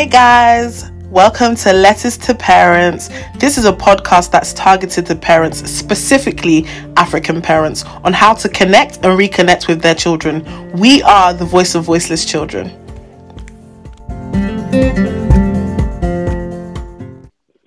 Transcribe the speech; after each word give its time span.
Hey 0.00 0.06
guys, 0.06 0.90
welcome 1.10 1.54
to 1.56 1.74
Letters 1.74 2.16
to 2.16 2.34
Parents. 2.34 3.08
This 3.36 3.58
is 3.58 3.66
a 3.66 3.72
podcast 3.74 4.30
that's 4.30 4.54
targeted 4.54 5.04
to 5.04 5.14
parents, 5.14 5.58
specifically 5.70 6.64
African 6.96 7.42
parents, 7.42 7.84
on 8.02 8.14
how 8.14 8.32
to 8.32 8.48
connect 8.48 8.96
and 9.04 9.18
reconnect 9.18 9.68
with 9.68 9.82
their 9.82 9.94
children. 9.94 10.72
We 10.72 11.02
are 11.02 11.34
the 11.34 11.44
voice 11.44 11.74
of 11.74 11.84
voiceless 11.84 12.24
children. 12.24 12.68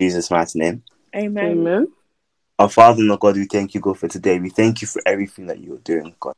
Jesus' 0.00 0.28
mighty 0.28 0.58
name. 0.58 0.82
Amen. 1.14 1.44
Amen. 1.52 1.92
Our 2.58 2.68
Father 2.68 3.02
and 3.02 3.12
our 3.12 3.16
God, 3.16 3.36
we 3.36 3.44
thank 3.44 3.74
you, 3.74 3.80
God, 3.80 3.96
for 3.96 4.08
today. 4.08 4.40
We 4.40 4.50
thank 4.50 4.82
you 4.82 4.88
for 4.88 5.00
everything 5.06 5.46
that 5.46 5.60
you're 5.60 5.78
doing, 5.78 6.16
God. 6.18 6.34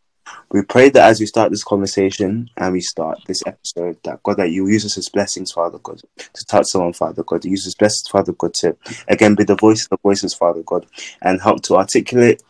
We 0.50 0.62
pray 0.62 0.90
that 0.90 1.08
as 1.08 1.20
we 1.20 1.26
start 1.26 1.50
this 1.50 1.64
conversation 1.64 2.50
and 2.56 2.72
we 2.72 2.80
start 2.80 3.18
this 3.26 3.42
episode, 3.46 3.98
that 4.04 4.22
God, 4.22 4.36
that 4.38 4.50
you 4.50 4.66
use 4.68 4.84
us 4.84 4.96
as 4.96 5.08
blessings, 5.08 5.52
Father 5.52 5.78
God, 5.78 6.00
to 6.16 6.46
touch 6.46 6.66
someone, 6.66 6.92
Father 6.92 7.22
God. 7.22 7.44
You 7.44 7.52
use 7.52 7.66
us 7.66 7.74
blessings, 7.74 8.08
Father 8.08 8.32
God, 8.32 8.54
to 8.54 8.76
again 9.08 9.34
be 9.34 9.44
the 9.44 9.56
voice 9.56 9.84
of 9.84 9.90
the 9.90 9.98
voices, 10.02 10.34
Father 10.34 10.62
God, 10.62 10.86
and 11.22 11.40
help 11.40 11.62
to 11.64 11.76
articulate 11.76 12.42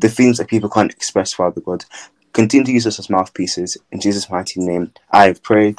the 0.00 0.08
themes 0.08 0.38
that 0.38 0.48
people 0.48 0.68
can't 0.70 0.92
express, 0.92 1.32
Father 1.34 1.60
God. 1.60 1.84
Continue 2.32 2.66
to 2.66 2.72
use 2.72 2.86
us 2.86 2.98
as 2.98 3.10
mouthpieces. 3.10 3.76
In 3.90 4.00
Jesus' 4.00 4.30
mighty 4.30 4.60
name, 4.60 4.92
I 5.10 5.28
have 5.28 5.42
prayed. 5.42 5.78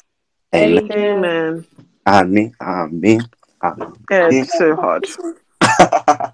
Amen. 0.56 0.90
Amen. 0.92 1.66
Amen. 2.08 2.56
Amen. 2.62 3.22
Amen. 3.64 3.94
Yeah, 4.10 4.30
it's 4.32 4.58
so 4.58 4.76
hard. 4.76 5.06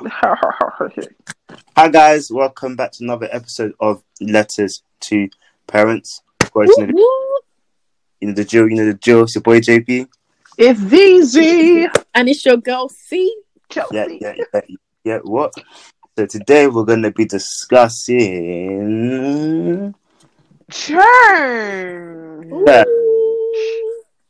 Hi 1.76 1.88
guys, 1.90 2.30
welcome 2.30 2.74
back 2.74 2.92
to 2.92 3.04
another 3.04 3.28
episode 3.30 3.74
of 3.80 4.02
Letters 4.18 4.82
to 5.00 5.28
Parents. 5.66 6.22
Of 6.40 6.50
course, 6.52 6.70
you 6.78 6.86
know, 6.86 6.92
the, 6.92 7.42
you 8.20 8.28
know 8.28 8.34
the 8.34 8.44
drill, 8.46 8.70
you 8.70 8.76
know 8.76 8.86
the 8.86 8.94
drill. 8.94 9.24
It's 9.24 9.34
your 9.34 9.42
boy 9.42 9.60
JP. 9.60 10.08
it's 10.56 10.80
easy. 10.90 11.86
And 12.14 12.30
it's 12.30 12.46
your 12.46 12.56
girl 12.56 12.88
C. 12.88 13.42
Chelsea. 13.68 13.94
Yeah, 13.94 14.06
yeah, 14.08 14.34
yeah, 14.54 14.60
yeah. 15.04 15.18
What? 15.18 15.52
So 16.16 16.24
today 16.24 16.66
we're 16.66 16.84
gonna 16.84 17.10
be 17.10 17.26
discussing 17.26 18.24
Turn. 20.70 22.64
Yeah. 22.66 22.84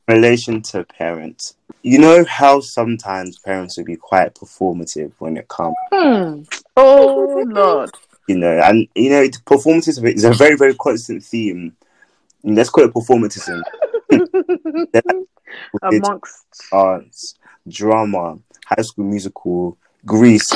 relation 0.08 0.62
to 0.62 0.82
parents. 0.82 1.54
You 1.82 1.98
know 1.98 2.24
how 2.26 2.60
sometimes 2.60 3.38
parents 3.38 3.78
will 3.78 3.84
be 3.84 3.96
quite 3.96 4.34
performative 4.34 5.12
when 5.18 5.36
it 5.36 5.48
comes, 5.48 5.74
Hmm. 5.92 6.42
Oh 6.76 7.42
Lord. 7.46 7.90
you 8.28 8.36
know, 8.36 8.60
and 8.62 8.86
you 8.94 9.10
know, 9.10 9.22
performative 9.46 10.04
is 10.14 10.24
a 10.24 10.32
very, 10.32 10.56
very 10.56 10.74
constant 10.74 11.24
theme. 11.24 11.76
Let's 12.44 12.70
call 12.70 12.84
it 12.84 12.92
performatism. 12.92 13.62
Amongst 15.82 16.44
arts, 16.72 17.34
drama, 17.66 18.38
high 18.66 18.82
school 18.82 19.04
musical, 19.06 19.78
Grease, 20.04 20.52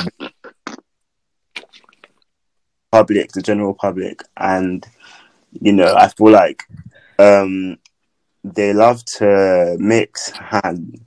public, 2.92 3.33
the 3.33 3.42
general 3.42 3.75
public, 3.75 4.22
and 4.36 4.86
you 5.61 5.72
know, 5.72 5.95
I 5.95 6.08
feel 6.08 6.30
like 6.30 6.62
um, 7.19 7.78
they 8.42 8.72
love 8.75 9.05
to 9.17 9.77
mix 9.78 10.33
and 10.64 11.00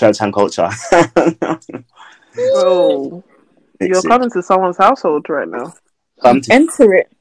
church 0.00 0.20
and 0.22 0.32
culture. 0.32 0.68
oh, 2.38 3.22
you're 3.80 3.98
it. 3.98 4.06
coming 4.06 4.30
to 4.30 4.42
someone's 4.42 4.78
household 4.78 5.28
right 5.28 5.46
now. 5.48 5.74
Come 6.22 6.40
to 6.40 6.52
Enter 6.52 6.94
it. 6.94 7.12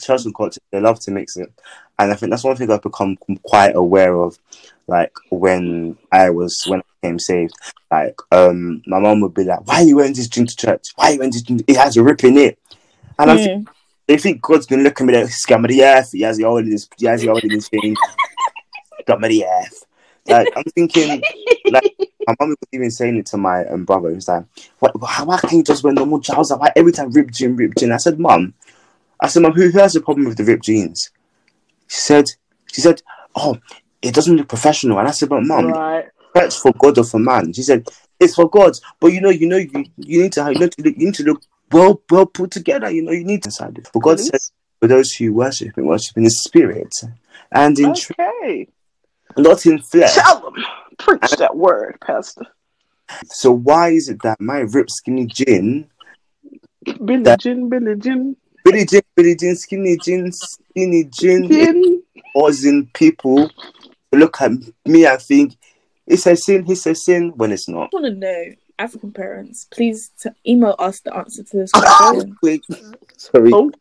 church 0.00 0.24
and 0.24 0.34
culture, 0.34 0.60
they 0.70 0.80
love 0.80 1.00
to 1.00 1.10
mix 1.10 1.36
it. 1.36 1.52
And 1.98 2.12
I 2.12 2.14
think 2.14 2.30
that's 2.30 2.44
one 2.44 2.56
thing 2.56 2.70
I've 2.70 2.82
become 2.82 3.16
quite 3.42 3.74
aware 3.74 4.14
of, 4.14 4.38
like 4.86 5.12
when 5.30 5.98
I 6.12 6.30
was 6.30 6.64
when 6.68 6.80
I 6.80 6.84
became 7.02 7.18
saved. 7.18 7.54
Like, 7.90 8.14
um, 8.30 8.82
my 8.86 9.00
mom 9.00 9.20
would 9.20 9.34
be 9.34 9.44
like, 9.44 9.66
"Why 9.66 9.76
are 9.76 9.82
you 9.82 9.96
wearing 9.96 10.14
this 10.14 10.28
jean 10.28 10.46
to 10.46 10.56
church? 10.56 10.86
Why 10.94 11.06
are 11.06 11.12
you 11.12 11.18
wearing 11.18 11.32
this 11.32 11.42
jean? 11.42 11.60
It 11.66 11.76
has 11.76 11.96
a 11.96 12.02
rip 12.02 12.22
in 12.24 12.38
it." 12.38 12.58
And 13.18 13.30
I'm 13.32 13.38
Mm. 13.38 13.66
they 14.06 14.16
think 14.16 14.40
God's 14.40 14.66
been 14.66 14.82
looking 14.84 15.08
at 15.08 15.12
me 15.12 15.20
like, 15.20 15.30
"Scam 15.30 15.64
of 15.64 15.68
the 15.68 15.84
earth." 15.84 16.12
He 16.12 16.22
has 16.22 16.36
the 16.36 16.44
old 16.44 16.64
this, 16.64 16.88
he 16.96 17.06
has 17.06 17.22
the 17.22 17.28
old 17.28 17.42
this 17.42 17.68
thing. 17.68 17.96
Scam 19.02 19.22
of 19.22 19.28
the 19.28 19.44
earth. 19.44 19.84
Like 20.26 20.48
I'm 20.56 20.64
thinking, 20.74 21.22
like 21.68 21.96
my 22.26 22.34
mom 22.38 22.50
was 22.50 22.56
even 22.72 22.90
saying 22.90 23.16
it 23.16 23.26
to 23.26 23.36
my 23.36 23.64
um, 23.66 23.84
brother. 23.84 24.10
He 24.10 24.14
was 24.16 24.28
like, 24.28 24.44
"Why, 24.78 24.90
why 24.94 25.22
why 25.24 25.38
can't 25.38 25.52
you 25.54 25.62
just 25.62 25.82
wear 25.84 25.92
normal 25.92 26.20
trousers? 26.20 26.58
Why 26.58 26.72
every 26.76 26.92
time 26.92 27.10
rip 27.12 27.30
jean, 27.30 27.56
rip 27.56 27.74
jean?" 27.76 27.92
I 27.92 27.96
said, 27.98 28.18
"Mom." 28.18 28.54
I 29.20 29.28
said, 29.28 29.42
Mom, 29.42 29.52
who, 29.52 29.68
who 29.70 29.78
has 29.78 29.94
a 29.94 30.00
problem 30.00 30.26
with 30.26 30.38
the 30.38 30.44
ripped 30.44 30.64
jeans? 30.64 31.10
She 31.88 31.98
said, 32.00 32.24
she 32.72 32.80
said, 32.80 33.02
oh, 33.34 33.58
it 34.00 34.14
doesn't 34.14 34.34
look 34.36 34.48
professional. 34.48 34.98
And 34.98 35.08
I 35.08 35.10
said, 35.10 35.28
but 35.28 35.42
Mom, 35.42 35.66
Right. 35.72 36.08
that's 36.34 36.56
for 36.56 36.72
God 36.72 36.96
or 36.98 37.04
for 37.04 37.18
man. 37.18 37.52
She 37.52 37.62
said, 37.62 37.86
it's 38.18 38.34
for 38.34 38.48
God. 38.48 38.72
But 38.98 39.08
you 39.08 39.20
know, 39.20 39.30
you 39.30 39.46
know, 39.46 39.58
you, 39.58 39.84
you 39.98 40.22
need 40.22 40.32
to, 40.32 40.52
you 40.52 40.58
need 40.58 40.72
to, 40.72 40.82
look, 40.82 40.96
you 40.98 41.06
need 41.06 41.14
to 41.14 41.24
look 41.24 41.42
well, 41.70 42.02
well 42.10 42.26
put 42.26 42.50
together. 42.50 42.90
You 42.90 43.02
know, 43.02 43.12
you 43.12 43.24
need 43.24 43.42
to 43.42 43.50
decide 43.50 43.76
it. 43.78 43.88
For 43.92 44.00
God 44.00 44.18
Please. 44.18 44.30
said, 44.30 44.40
for 44.80 44.86
those 44.88 45.12
who 45.12 45.32
worship 45.34 45.76
Him, 45.76 45.86
worship 45.86 46.16
in 46.16 46.24
the 46.24 46.30
Spirit 46.30 46.94
and 47.52 47.78
in 47.78 47.92
truth, 47.92 48.16
Okay. 48.18 48.68
Not 49.36 49.66
in 49.66 49.80
flesh. 49.80 50.14
Tell 50.14 50.40
them. 50.40 50.54
Preach 50.98 51.30
that 51.38 51.56
word, 51.56 51.98
Pastor. 52.04 52.46
So 53.26 53.52
why 53.52 53.90
is 53.90 54.08
it 54.08 54.22
that 54.22 54.40
my 54.40 54.58
ripped 54.60 54.90
skinny 54.90 55.26
jean, 55.26 55.88
Billy 57.04 57.22
That- 57.22 57.40
Jean, 57.40 57.68
Billy 57.68 57.96
Jean, 57.96 58.36
Billy 58.64 58.84
jean, 58.84 59.00
Billy 59.16 59.34
jean, 59.36 59.56
skinny 59.56 59.96
jean, 59.98 60.30
skinny 60.32 61.04
jean, 61.04 61.48
Jean. 61.48 62.02
causing 62.34 62.86
people 62.94 63.48
to 64.12 64.18
look 64.18 64.40
at 64.40 64.52
me 64.84 65.06
I 65.06 65.16
think 65.16 65.56
it's 66.06 66.26
a 66.26 66.36
sin, 66.36 66.64
it's 66.68 66.86
a 66.86 66.94
sin 66.94 67.32
when 67.36 67.52
it's 67.52 67.68
not. 67.68 67.90
I 67.92 67.96
want 67.96 68.06
to 68.06 68.12
know, 68.12 68.44
African 68.78 69.12
parents, 69.12 69.66
please 69.70 70.10
t- 70.20 70.30
email 70.46 70.74
us 70.78 71.00
the 71.00 71.14
answer 71.14 71.42
to 71.42 71.56
this 71.56 71.72
question. 71.74 72.36
Wait, 72.42 72.64
sorry. 73.16 73.50
Oh, 73.54 73.72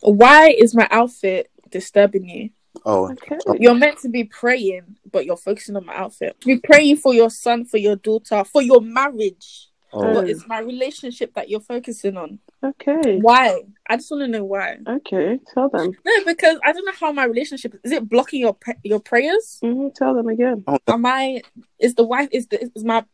Why 0.00 0.50
is 0.50 0.74
my 0.74 0.86
outfit 0.90 1.50
disturbing 1.70 2.28
you? 2.28 2.50
Oh, 2.84 3.10
okay. 3.10 3.38
You're 3.58 3.74
meant 3.74 3.98
to 4.00 4.08
be 4.08 4.24
praying, 4.24 4.96
but 5.10 5.24
you're 5.26 5.36
focusing 5.36 5.76
on 5.76 5.86
my 5.86 5.94
outfit. 5.96 6.36
Be 6.44 6.58
praying 6.58 6.96
for 6.98 7.14
your 7.14 7.30
son, 7.30 7.64
for 7.64 7.78
your 7.78 7.96
daughter, 7.96 8.44
for 8.44 8.62
your 8.62 8.80
marriage. 8.80 9.68
oh. 9.92 10.14
But 10.14 10.28
it's 10.30 10.46
my 10.46 10.58
relationship 10.60 11.34
that 11.34 11.48
you're 11.48 11.60
focusing 11.60 12.16
on. 12.16 12.38
Okay. 12.62 13.18
Why? 13.20 13.62
I 13.88 13.96
just 13.96 14.10
want 14.10 14.22
to 14.22 14.28
know 14.28 14.44
why. 14.44 14.78
Okay. 14.86 15.38
Tell 15.54 15.68
them. 15.68 15.92
No, 16.04 16.12
because 16.26 16.58
I 16.64 16.72
don't 16.72 16.84
know 16.84 16.92
how 16.98 17.12
my 17.12 17.24
relationship 17.24 17.74
is. 17.84 17.92
It 17.92 18.08
blocking 18.08 18.40
your 18.40 18.56
your 18.82 19.00
prayers? 19.00 19.58
hmm 19.62 19.88
Tell 19.94 20.14
them 20.14 20.28
again. 20.28 20.64
Am 20.88 21.06
I? 21.06 21.42
Is 21.78 21.94
the 21.94 22.04
wife? 22.04 22.28
Is 22.32 22.46
the 22.48 22.62
is 22.74 22.84
my 22.84 23.04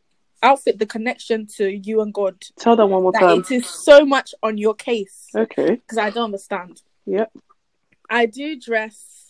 outfit 0.43 0.77
the 0.79 0.85
connection 0.85 1.47
to 1.57 1.67
you 1.69 2.01
and 2.01 2.13
God? 2.13 2.35
Tell 2.59 2.75
them 2.75 2.89
one 2.89 3.03
more 3.03 3.11
That 3.11 3.19
time. 3.21 3.39
it 3.39 3.51
is 3.51 3.67
so 3.67 4.05
much 4.05 4.33
on 4.43 4.57
your 4.57 4.73
case 4.75 5.27
Okay. 5.35 5.75
because 5.75 5.97
I 5.97 6.09
don't 6.09 6.25
understand. 6.25 6.81
Yep. 7.05 7.31
I 8.09 8.25
do 8.27 8.59
dress 8.59 9.24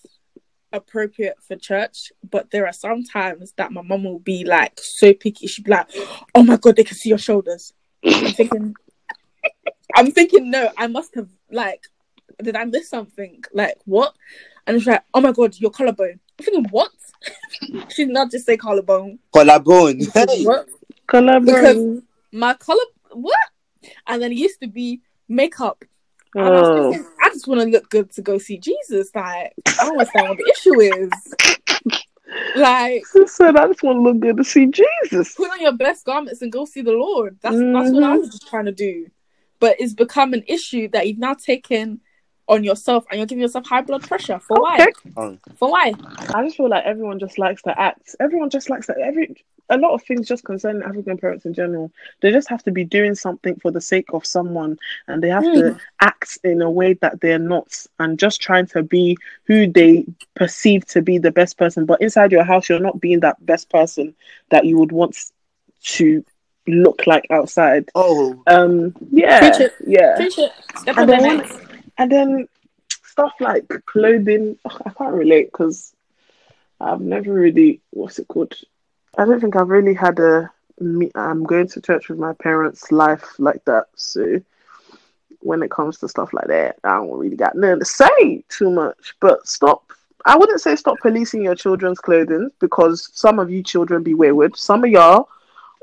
appropriate 0.75 1.35
for 1.41 1.55
church, 1.55 2.11
but 2.29 2.51
there 2.51 2.65
are 2.67 2.73
some 2.73 3.03
times 3.03 3.53
that 3.57 3.71
my 3.71 3.81
mum 3.81 4.03
will 4.03 4.19
be 4.19 4.43
like 4.45 4.79
so 4.79 5.13
picky. 5.13 5.47
She'd 5.47 5.65
be 5.65 5.71
like, 5.71 5.87
"Oh 6.33 6.43
my 6.43 6.57
god, 6.57 6.75
they 6.75 6.83
can 6.83 6.97
see 6.97 7.09
your 7.09 7.17
shoulders." 7.17 7.73
I'm 8.05 8.33
thinking, 8.33 8.75
I'm 9.95 10.11
thinking, 10.11 10.51
no, 10.51 10.69
I 10.77 10.87
must 10.87 11.15
have 11.15 11.29
like, 11.51 11.83
did 12.41 12.55
I 12.55 12.65
miss 12.65 12.89
something? 12.89 13.43
Like 13.53 13.77
what? 13.85 14.13
And 14.67 14.77
it's 14.77 14.85
like, 14.85 15.03
"Oh 15.13 15.21
my 15.21 15.31
god, 15.31 15.55
your 15.59 15.71
collarbone." 15.71 16.19
I'm 16.39 16.43
thinking, 16.45 16.65
what? 16.71 16.91
She'd 17.93 18.09
not 18.09 18.29
just 18.31 18.45
say 18.45 18.57
collarbone. 18.57 19.19
collarbone. 19.33 20.01
Hey. 20.13 20.43
What? 20.43 20.67
Collaborate. 21.07 22.03
My 22.33 22.53
collar? 22.55 22.83
What? 23.11 23.37
And 24.07 24.21
then 24.21 24.31
it 24.33 24.37
used 24.37 24.59
to 24.61 24.67
be 24.67 25.01
makeup. 25.29 25.83
And 26.33 26.45
I, 26.45 26.49
was 26.49 26.67
Oh. 26.67 26.91
thinking, 26.91 27.09
I 27.14 27.14
just 27.35 27.47
want 27.47 27.59
to 27.62 27.68
look 27.68 27.90
good 27.90 28.09
to 28.13 28.22
go 28.22 28.38
see 28.38 28.57
Jesus. 28.57 29.09
Like, 29.13 29.53
I 29.68 29.85
don't 29.85 29.91
understand 30.00 30.29
what 30.29 30.37
the 30.37 30.49
issue 30.49 30.79
is. 30.79 31.35
Like, 32.55 33.05
She 33.11 33.28
said, 33.28 33.58
I 33.58 33.67
just 33.67 33.84
want 33.84 33.97
to 33.97 34.02
look 34.02 34.20
good 34.20 34.37
to 34.37 34.43
see 34.43 34.67
Jesus. 34.67 35.35
put 35.35 35.52
on 35.52 35.59
your 35.61 35.73
best 35.73 36.05
garments 36.05 36.41
and 36.41 36.52
go 36.52 36.64
see 36.66 36.82
the 36.82 36.91
Lord. 36.93 37.37
That's 37.41 37.58
that's 37.58 37.91
what 37.91 38.03
I 38.03 38.16
Mhm. 38.16 38.20
was 38.20 38.29
just 38.29 38.47
trying 38.47 38.66
to 38.66 38.72
do. 38.72 39.08
But 39.59 39.76
it's 39.79 39.93
become 39.93 40.34
an 40.34 40.43
issue 40.47 40.87
that 40.90 41.08
you've 41.08 41.17
now 41.17 41.34
taken 41.34 41.99
on 42.47 42.64
yourself 42.64 43.05
and 43.09 43.20
you're 43.20 43.28
giving 43.28 43.41
yourself 43.41 43.66
high 43.67 43.81
blood 43.81 44.03
pressure. 44.03 44.40
For 44.40 44.59
why? 44.61 44.76
Okay. 44.76 44.91
Oh, 45.17 45.38
For 45.58 45.70
why? 45.72 45.96
I 46.34 46.43
just 46.46 46.58
feel 46.58 46.70
like 46.70 46.85
everyone 46.85 47.20
just 47.20 47.38
likes 47.38 47.61
to 47.64 47.78
act. 47.79 48.16
Everyone 48.20 48.49
just 48.49 48.70
likes 48.70 48.88
to 48.88 48.96
every 48.97 49.35
a 49.70 49.78
lot 49.78 49.94
of 49.94 50.03
things 50.03 50.28
just 50.28 50.44
concerning 50.44 50.84
African 50.84 51.17
parents 51.17 51.46
in 51.46 51.53
general. 51.53 51.91
They 52.22 52.32
just 52.32 52.50
have 52.50 52.62
to 52.64 52.72
be 52.72 52.84
doing 52.84 53.16
something 53.16 53.56
for 53.56 53.72
the 53.72 53.82
sake 53.82 54.09
of 54.14 54.26
someone 54.26 54.78
and 55.08 55.23
they 55.23 55.29
have 55.29 55.44
to 55.44 55.78
act 56.02 56.38
in 56.44 56.62
a 56.62 56.70
way 56.70 56.94
that 56.96 57.20
they're 57.22 57.40
not 57.40 57.85
and 58.00 58.20
just 58.20 58.41
trying 58.41 58.67
to 58.67 58.84
be 58.84 59.17
who 59.46 59.66
they 59.72 60.06
perceive 60.35 60.85
to 60.88 61.02
be 61.02 61.17
the 61.17 61.32
best 61.32 61.58
person. 61.58 61.85
But 61.85 62.02
inside 62.02 62.32
your 62.32 62.44
house 62.44 62.70
you're 62.70 62.79
not 62.79 63.02
being 63.02 63.22
that 63.22 63.44
best 63.46 63.70
person 63.70 64.14
that 64.50 64.66
you 64.66 64.78
would 64.78 64.91
want 64.91 65.17
to 65.96 66.23
look 66.67 67.06
like 67.08 67.26
outside. 67.32 67.90
oh, 67.96 68.41
Um 68.47 68.96
yeah. 69.12 69.40
Preach 69.40 69.62
it. 69.62 69.73
Yeah. 69.85 70.16
Preach 70.16 70.38
it. 70.40 70.52
Step 70.78 70.97
And 70.97 71.09
on 71.12 71.20
then- 71.20 71.38
next. 71.38 71.58
And 71.97 72.12
then 72.12 72.47
stuff 73.06 73.34
like 73.40 73.67
clothing, 73.85 74.58
ugh, 74.66 74.82
I 74.85 74.90
can't 74.90 75.14
relate 75.14 75.46
because 75.52 75.94
I've 76.82 77.00
never 77.02 77.32
really 77.34 77.79
what's 77.91 78.20
it 78.20 78.28
called? 78.28 78.53
I 79.17 79.26
don't 79.26 79.40
think 79.40 79.56
I've 79.56 79.70
really 79.70 79.94
had 79.94 80.20
a 80.20 80.52
me 80.79 81.09
I'm 81.16 81.44
going 81.44 81.67
to 81.70 81.82
church 81.82 82.09
with 82.09 82.20
my 82.20 82.34
parents 82.34 82.91
life 82.91 83.40
like 83.40 83.64
that. 83.66 83.85
So 83.96 84.41
when 85.40 85.64
it 85.64 85.72
comes 85.72 86.00
to 86.00 86.09
stuff 86.09 86.34
like 86.34 86.47
that, 86.47 86.78
I 86.84 86.96
don't 86.96 87.17
really 87.17 87.35
got 87.35 87.56
nothing 87.56 87.79
to 87.79 87.85
say 87.85 88.44
too 88.50 88.70
much. 88.72 89.16
But 89.20 89.47
stop 89.47 89.85
I 90.26 90.35
wouldn't 90.35 90.62
say 90.62 90.76
stop 90.76 90.97
policing 91.02 91.44
your 91.44 91.56
children's 91.56 92.00
clothing 92.00 92.50
because 92.59 93.09
some 93.14 93.38
of 93.38 93.52
you 93.52 93.62
children 93.62 94.02
be 94.02 94.16
wayward. 94.16 94.58
Some 94.58 94.84
of 94.84 94.90
y'all 94.90 95.29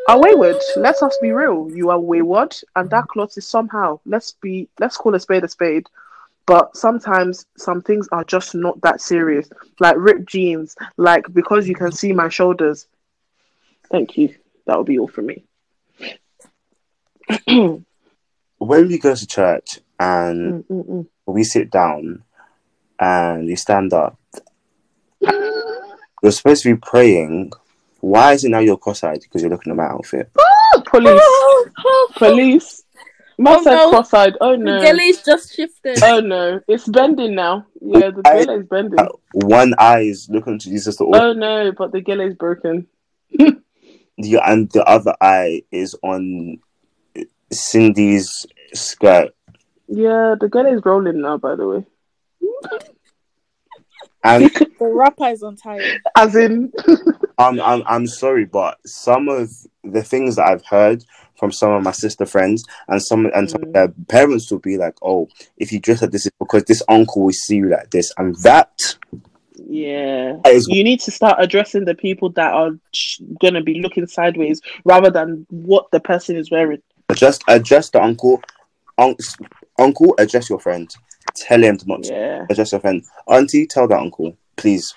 are 0.08 0.20
wayward. 0.20 0.56
Let 0.76 1.00
us 1.00 1.16
be 1.22 1.30
real. 1.30 1.70
You 1.70 1.90
are 1.90 2.00
wayward, 2.00 2.56
and 2.74 2.90
that 2.90 3.06
cloth 3.06 3.38
is 3.38 3.46
somehow. 3.46 4.00
Let's 4.04 4.32
be. 4.32 4.68
Let's 4.80 4.96
call 4.96 5.14
a 5.14 5.20
spade 5.20 5.44
a 5.44 5.48
spade. 5.48 5.88
But 6.44 6.76
sometimes 6.76 7.46
some 7.56 7.82
things 7.82 8.08
are 8.10 8.24
just 8.24 8.56
not 8.56 8.80
that 8.80 9.00
serious. 9.00 9.48
Like 9.78 9.94
ripped 9.96 10.26
jeans. 10.26 10.74
Like 10.96 11.32
because 11.32 11.68
you 11.68 11.76
can 11.76 11.92
see 11.92 12.12
my 12.12 12.28
shoulders. 12.28 12.88
Thank 13.92 14.16
you. 14.16 14.34
That 14.66 14.76
will 14.76 14.84
be 14.84 14.98
all 14.98 15.06
for 15.08 15.22
me. 15.22 15.44
When 18.58 18.86
we 18.88 18.98
go 18.98 19.14
to 19.14 19.26
church 19.26 19.80
and 19.98 20.64
Mm, 20.64 20.66
mm, 20.70 20.88
mm. 20.88 21.06
we 21.26 21.42
sit 21.44 21.70
down 21.70 22.22
and 23.00 23.48
you 23.48 23.56
stand 23.56 23.92
up, 23.92 24.18
you're 25.20 26.30
supposed 26.32 26.62
to 26.62 26.74
be 26.74 26.80
praying. 26.80 27.52
Why 28.00 28.32
is 28.34 28.44
it 28.44 28.50
now 28.50 28.60
you're 28.60 28.76
cross-eyed 28.76 29.20
because 29.20 29.42
you're 29.42 29.50
looking 29.50 29.72
at 29.72 29.76
my 29.76 29.84
outfit? 29.86 30.30
Police. 30.86 31.22
Police. 32.16 32.84
Man 33.38 33.58
Oh, 33.58 33.62
said 33.62 33.74
no. 33.74 33.90
cross-eyed. 33.90 34.36
Oh 34.40 34.54
no, 34.54 34.64
The 34.64 34.72
no. 34.76 34.80
Gele's 34.80 35.22
just 35.24 35.54
shifted. 35.56 35.98
Oh 36.04 36.20
no. 36.20 36.60
It's 36.68 36.86
bending 36.86 37.34
now. 37.34 37.66
Yeah, 37.80 38.10
the 38.10 38.22
I- 38.24 38.44
gele 38.44 38.60
is 38.60 38.66
bending. 38.66 39.06
One 39.32 39.74
eye 39.78 40.02
is 40.02 40.28
looking 40.30 40.58
to 40.60 40.68
Jesus, 40.70 40.96
the 40.98 41.04
Oh 41.04 41.32
no, 41.32 41.72
but 41.72 41.90
the 41.90 42.00
gele 42.00 42.20
is 42.20 42.34
broken. 42.34 42.86
The 44.22 44.40
and 44.44 44.70
the 44.72 44.84
other 44.84 45.14
eye 45.20 45.62
is 45.70 45.94
on 46.02 46.58
Cindy's 47.52 48.46
skirt. 48.74 49.34
Yeah, 49.88 50.34
the 50.40 50.48
girl 50.48 50.66
is 50.66 50.82
rolling 50.84 51.20
now. 51.20 51.36
By 51.38 51.54
the 51.56 51.68
way, 51.68 51.86
And 54.24 54.50
The 54.78 54.86
rapper 54.86 55.28
is 55.28 55.42
on 55.42 55.56
time. 55.56 55.80
as 56.16 56.34
in, 56.34 56.72
I'm 57.38 57.60
I'm 57.60 57.82
I'm 57.86 58.06
sorry, 58.06 58.44
but 58.46 58.78
some 58.86 59.28
of 59.28 59.50
the 59.84 60.02
things 60.02 60.36
that 60.36 60.46
I've 60.48 60.64
heard 60.64 61.04
from 61.38 61.50
some 61.52 61.72
of 61.72 61.82
my 61.82 61.90
sister 61.92 62.24
friends 62.26 62.64
and 62.88 63.02
some 63.02 63.26
and 63.34 63.50
some 63.50 63.62
of 63.62 63.68
Mm. 63.68 63.72
their 63.74 63.88
parents 64.08 64.50
will 64.50 64.58
be 64.60 64.76
like, 64.76 64.94
"Oh, 65.02 65.28
if 65.56 65.72
you 65.72 65.80
dress 65.80 66.02
like 66.02 66.10
this, 66.12 66.26
it's 66.26 66.36
because 66.38 66.64
this 66.64 66.82
uncle 66.88 67.22
will 67.24 67.32
see 67.32 67.56
you 67.56 67.68
like 67.68 67.90
this," 67.90 68.12
and 68.16 68.34
that 68.42 68.96
yeah, 69.68 70.38
you 70.66 70.84
need 70.84 71.00
to 71.00 71.10
start 71.10 71.36
addressing 71.38 71.84
the 71.84 71.94
people 71.94 72.30
that 72.30 72.52
are 72.52 72.70
sh- 72.92 73.20
gonna 73.40 73.62
be 73.62 73.80
looking 73.80 74.06
sideways 74.06 74.60
rather 74.84 75.10
than 75.10 75.46
what 75.50 75.90
the 75.90 76.00
person 76.00 76.36
is 76.36 76.50
wearing. 76.50 76.82
just 77.14 77.42
address 77.48 77.90
the 77.90 78.02
uncle, 78.02 78.42
un- 78.98 79.16
uncle, 79.78 80.14
address 80.18 80.48
your 80.48 80.58
friend, 80.60 80.94
tell 81.34 81.62
him 81.62 81.76
to 81.76 81.86
not 81.86 82.06
Yeah, 82.06 82.46
address 82.50 82.72
your 82.72 82.80
friend, 82.80 83.02
auntie, 83.26 83.66
tell 83.66 83.86
that 83.88 83.98
uncle, 83.98 84.36
please, 84.56 84.94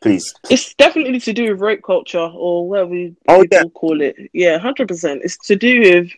please. 0.00 0.32
it's 0.50 0.74
definitely 0.74 1.20
to 1.20 1.32
do 1.32 1.50
with 1.50 1.60
rape 1.60 1.82
culture 1.82 2.18
or 2.18 2.68
whatever 2.68 2.90
we 2.90 3.16
Oh, 3.28 3.44
yeah. 3.50 3.64
call 3.74 4.00
it. 4.00 4.16
Yeah, 4.32 4.58
hundred 4.58 4.88
percent. 4.88 5.22
It's 5.24 5.36
to 5.48 5.56
do 5.56 5.80
with 5.80 6.10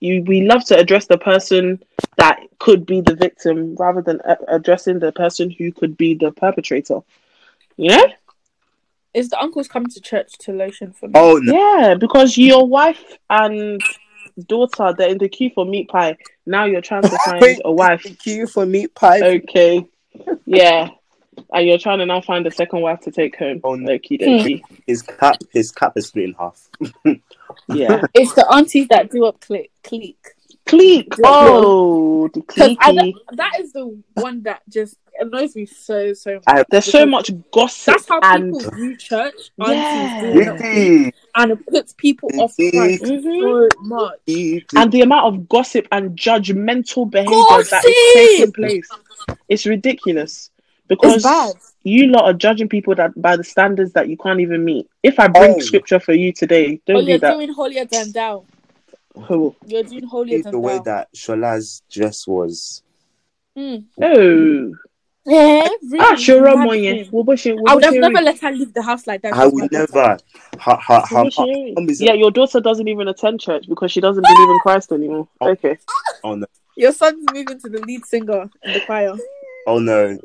you. 0.00 0.22
We 0.24 0.42
love 0.42 0.64
to 0.66 0.78
address 0.78 1.06
the 1.06 1.18
person 1.18 1.82
that 2.16 2.40
could 2.58 2.86
be 2.86 3.00
the 3.00 3.14
victim 3.14 3.76
rather 3.76 4.00
than 4.02 4.20
a- 4.24 4.38
addressing 4.48 4.98
the 4.98 5.12
person 5.12 5.50
who 5.50 5.70
could 5.72 5.96
be 5.96 6.14
the 6.14 6.32
perpetrator. 6.32 7.00
You 7.78 7.90
know? 7.90 8.04
Is 9.14 9.30
the 9.30 9.40
uncles 9.40 9.68
coming 9.68 9.88
to 9.90 10.00
church 10.00 10.36
to 10.40 10.52
lotion 10.52 10.92
for 10.92 11.06
me? 11.06 11.12
Oh 11.16 11.38
no, 11.42 11.52
Yeah, 11.54 11.94
because 11.94 12.36
your 12.36 12.66
wife 12.66 13.02
and 13.30 13.80
daughter 14.46 14.94
they're 14.96 15.08
in 15.08 15.18
the 15.18 15.28
queue 15.28 15.50
for 15.54 15.64
meat 15.64 15.88
pie. 15.88 16.18
Now 16.44 16.66
you're 16.66 16.82
trying 16.82 17.02
to 17.02 17.18
find 17.24 17.40
Wait, 17.40 17.60
a 17.64 17.72
wife. 17.72 18.02
thank 18.02 18.26
you 18.26 18.46
for 18.46 18.66
meat 18.66 18.94
pie. 18.94 19.20
Okay. 19.22 19.86
Yeah. 20.44 20.90
And 21.52 21.66
you're 21.66 21.78
trying 21.78 22.00
to 22.00 22.06
now 22.06 22.20
find 22.20 22.46
a 22.46 22.50
second 22.50 22.80
wife 22.82 23.00
to 23.02 23.12
take 23.12 23.36
home. 23.36 23.60
Oh, 23.62 23.76
no. 23.76 23.92
Okie 23.92 24.20
dokie. 24.20 24.60
His 24.86 25.02
cap, 25.02 25.36
his 25.52 25.70
cap 25.70 25.92
is 25.96 26.08
split 26.08 26.26
in 26.26 26.34
half. 26.34 26.68
Yeah. 27.68 28.02
It's 28.14 28.34
the 28.34 28.46
aunties 28.52 28.88
that 28.88 29.10
do 29.10 29.24
up 29.24 29.40
click 29.40 29.70
clique. 29.82 30.26
Clique. 30.68 31.14
Oh, 31.24 32.28
the 32.28 32.42
'Cause 32.42 32.76
I 32.80 32.92
cliquey. 32.92 33.12
that 33.32 33.52
is 33.60 33.72
the 33.72 33.86
one 34.14 34.42
that 34.42 34.60
just 34.68 34.96
annoys 35.20 35.56
me 35.56 35.64
so 35.66 36.12
so 36.12 36.34
much. 36.34 36.44
I- 36.46 36.64
There's 36.70 36.84
so 36.84 37.04
much 37.06 37.30
gossip 37.50 37.94
That's 37.94 38.08
how 38.08 38.20
and 38.22 38.52
people 38.52 38.70
view 38.76 38.96
church. 38.96 39.34
Yeah. 39.58 40.20
doing 40.20 41.12
and 41.36 41.52
it 41.52 41.66
puts 41.66 41.94
people 41.94 42.28
off 42.38 42.54
Christ 42.56 43.02
Mhm. 43.02 43.40
so 43.40 43.68
much. 43.82 44.18
and 44.76 44.92
the 44.92 45.00
amount 45.00 45.24
of 45.34 45.48
gossip 45.48 45.88
and 45.90 46.16
judgmental 46.16 47.10
behavior 47.10 47.32
that 47.34 47.60
is 47.60 47.68
Gossip! 47.70 48.14
taking 48.14 48.52
place. 48.52 48.88
It's 49.48 49.66
ridiculous. 49.66 50.50
Because 50.86 51.24
It's 51.26 51.74
you 51.84 52.06
lot 52.06 52.24
are 52.24 52.32
judging 52.32 52.68
people 52.68 52.94
that 52.94 53.10
by 53.20 53.36
the 53.36 53.44
standards 53.44 53.92
that 53.92 54.08
you 54.08 54.16
can't 54.16 54.40
even 54.40 54.64
meet. 54.64 54.86
If 55.02 55.18
I 55.20 55.28
bring 55.28 55.54
Oh. 55.56 55.58
scripture 55.60 56.00
for 56.00 56.14
you 56.14 56.32
today, 56.32 56.80
Oh, 56.88 56.92
don't 56.94 57.06
you're 57.06 57.16
do 57.18 57.20
that. 57.20 57.34
doing 57.34 57.52
holier 57.52 57.84
than 57.84 58.12
thou. 58.12 58.44
Oh. 59.30 59.54
You're 59.66 59.82
doing 59.82 60.04
holier 60.06 60.38
the 60.42 60.50
than 60.50 60.62
way 60.62 60.80
that 60.84 61.08
Shola's 61.14 61.82
dress 61.90 62.26
was. 62.26 62.82
Mm. 63.56 63.84
Oh. 64.00 64.74
Yeah, 65.26 65.68
really. 65.82 65.98
Ah, 66.00 66.14
sure, 66.14 66.42
mad 66.56 66.64
Moye. 66.64 66.80
thing. 66.80 67.08
Wo 67.10 67.22
bo 67.22 67.32
ṣe- 67.32 67.54
wo 67.54 67.64
I 67.66 67.74
would 67.74 67.84
have 67.84 67.94
never 67.94 68.20
let 68.22 68.38
her 68.40 68.50
leave 68.50 68.72
the 68.72 68.80
house 68.82 69.06
like 69.06 69.20
that. 69.22 69.34
I 69.34 69.46
would 69.46 69.70
never. 69.70 70.16
Her, 70.58 70.76
her, 70.76 71.00
her, 71.00 71.02
Wo 71.10 71.24
bo 71.24 71.28
ṣe 71.28 71.44
rí? 71.46 71.74
mum 71.74 71.90
is 71.90 72.00
Yeah, 72.00 72.14
your 72.14 72.30
daughter 72.30 72.60
doesn't 72.60 72.88
even 72.88 73.08
attend 73.08 73.40
church 73.40 73.68
because 73.68 73.92
she 73.92 74.00
doesn't 74.00 74.22
believe 74.26 74.48
in 74.50 74.58
Christ 74.60 74.92
anymore. 74.92 75.28
Oh. 75.40 75.48
Okay. 75.50 75.76
oh 76.24 76.34
no, 76.34 76.46
Your 76.76 76.92
son's 76.92 77.24
moving 77.32 77.60
to 77.60 77.68
the 77.68 77.80
lead 77.80 78.06
singer 78.06 78.48
in 78.62 78.72
the 78.72 78.80
choir. 78.86 79.14
oh 79.66 79.78
no, 79.80 80.18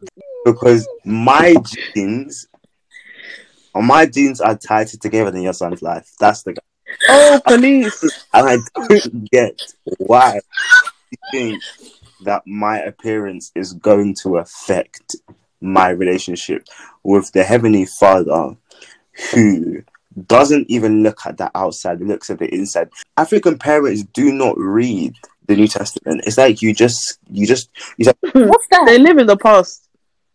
because 0.46 0.88
my 1.04 1.56
jeans, 1.96 2.48
my 3.76 4.06
jeans 4.06 4.40
are 4.40 4.56
tighter 4.58 4.98
together 4.98 5.32
than 5.32 5.42
your 5.42 5.54
son's 5.54 5.82
life. 5.82 6.10
That's 6.20 6.44
the 6.44 6.54
guy, 6.54 6.62
Oh, 7.10 7.42
police. 7.46 8.04
and 8.34 8.48
I 8.78 8.88
don't 8.88 9.30
get 9.32 9.62
why 9.98 10.40
you 11.12 11.18
think 11.32 11.64
that 12.24 12.44
my 12.46 12.80
appearance 12.80 13.52
is 13.56 13.74
going 13.74 14.16
to 14.24 14.38
affect 14.38 15.16
my 15.62 15.90
relationship 15.90 16.68
with 17.04 17.32
the 17.32 17.44
heavenly 17.44 17.86
Father, 17.86 18.56
who 19.32 19.84
doesn't 20.28 20.70
even 20.70 21.04
look 21.04 21.20
at 21.26 21.38
the 21.38 21.50
outside, 21.56 22.02
looks 22.02 22.30
at 22.30 22.40
the 22.40 22.54
inside. 22.54 22.90
African 23.18 23.58
parents 23.58 24.04
do 24.04 24.32
not 24.32 24.58
read 24.58 25.16
the 25.48 25.56
New 25.56 25.68
Testament. 25.68 26.24
It's 26.26 26.38
like 26.38 26.62
you 26.62 26.74
just, 26.74 27.20
you 27.30 27.48
just, 27.48 27.70
What's 27.98 28.68
that? 28.72 28.84
They 28.86 29.00
live 29.00 29.18
in 29.18 29.28
the 29.28 29.38
past. 29.38 29.90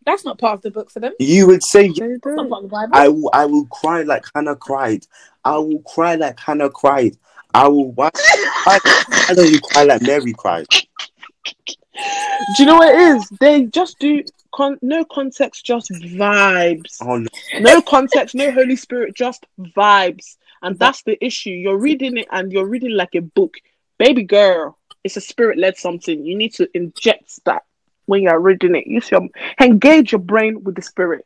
That's 0.09 0.25
not 0.25 0.39
part 0.39 0.55
of 0.55 0.63
the 0.63 0.71
book 0.71 0.91
for 0.91 1.01
them. 1.01 1.13
you 1.19 1.47
would 1.49 1.63
say, 1.63 1.89
They 1.89 2.09
That's 2.09 2.25
not 2.25 2.49
part 2.49 2.65
of 2.65 2.71
the 2.71 2.75
Bible. 2.75 2.95
I 2.95 3.09
will, 3.09 3.31
I 3.35 3.45
will 3.45 3.67
cry 3.67 4.05
like 4.05 4.25
Hannah 4.35 4.57
cried. 4.57 5.07
I 5.45 5.59
will 5.59 5.81
cry 5.81 6.15
like 6.15 6.41
Hannah 6.41 6.71
cried. 6.71 7.19
I 7.53 7.69
will. 7.69 7.93
Why, 7.93 8.09
why, 8.65 8.79
why 9.27 9.35
don't 9.35 9.53
you 9.53 9.61
cry 9.61 9.85
like 9.85 10.01
Mary 10.01 10.33
cried? 10.33 10.67
Do 12.57 12.63
you 12.63 12.65
know 12.65 12.77
what 12.77 12.95
it 12.95 13.01
is? 13.17 13.29
They 13.39 13.65
just 13.65 13.99
do 13.99 14.23
con- 14.55 14.79
no 14.81 15.05
context, 15.05 15.67
just 15.67 15.91
vibes. 15.93 16.97
Oh 17.03 17.19
no, 17.19 17.29
No 17.61 17.83
context, 17.83 18.35
no 18.35 18.51
Holy 18.51 18.77
Spirit, 18.77 19.15
just 19.15 19.45
vibes. 19.61 20.39
And 20.63 20.79
that's 20.79 21.03
the 21.03 21.23
issue. 21.23 21.51
You're 21.51 21.77
reading 21.77 22.17
it 22.17 22.29
and 22.31 22.51
you're 22.51 22.67
reading 22.67 22.93
like 22.93 23.15
a 23.15 23.21
book. 23.21 23.57
Baby 23.99 24.23
girl, 24.23 24.79
it's 25.05 25.19
a 25.19 25.21
spirit 25.21 25.59
led 25.59 25.77
something. 25.77 26.25
You 26.25 26.35
need 26.35 26.55
to 26.55 26.67
inject 26.75 27.45
that 27.45 27.65
when 28.09 28.23
you're 28.23 28.41
reading 28.41 28.75
it. 28.75 28.87
Use 28.87 29.11
your 29.11 29.29
engage 29.61 30.13
your 30.13 30.21
brain 30.21 30.65
with 30.65 30.75
the 30.75 30.83
spirit. 30.83 31.25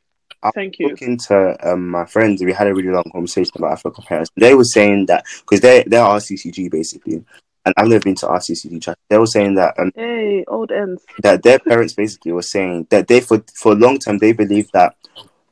Thank 0.55 0.81
you. 0.81 0.89
talking 0.89 1.17
to 1.29 1.57
um, 1.73 1.89
my 1.89 2.05
friends, 2.05 2.43
we 2.43 2.53
had 2.53 2.67
a 2.67 2.75
really 2.75 2.89
long 2.89 3.09
conversation 3.12 3.53
about 3.55 3.73
African 3.73 4.05
parents. 4.05 4.31
They 4.37 4.55
were 4.55 4.65
saying 4.65 5.07
that 5.07 5.25
because 5.41 5.61
they 5.61 5.85
they're 5.87 6.03
RCCG 6.05 6.71
basically, 6.71 7.25
and 7.65 7.75
I've 7.77 7.87
never 7.87 8.03
been 8.03 8.17
to 8.17 8.27
RCCG 8.27 8.83
church. 8.83 8.99
They 9.09 9.19
were 9.19 9.27
saying 9.27 9.55
that 9.55 9.79
um, 9.79 9.93
Hey, 9.95 10.45
old 10.49 10.73
ends. 10.73 11.05
that 11.23 11.45
their 11.45 11.61
parents 11.61 11.95
basically 11.95 12.33
were 12.33 12.43
saying 12.43 12.89
that 12.91 13.07
they 13.07 13.21
for 13.21 13.45
for 13.55 13.73
a 13.73 13.77
long 13.77 13.99
time 14.01 14.19
they 14.19 14.33
believed 14.33 14.73
that 14.73 14.97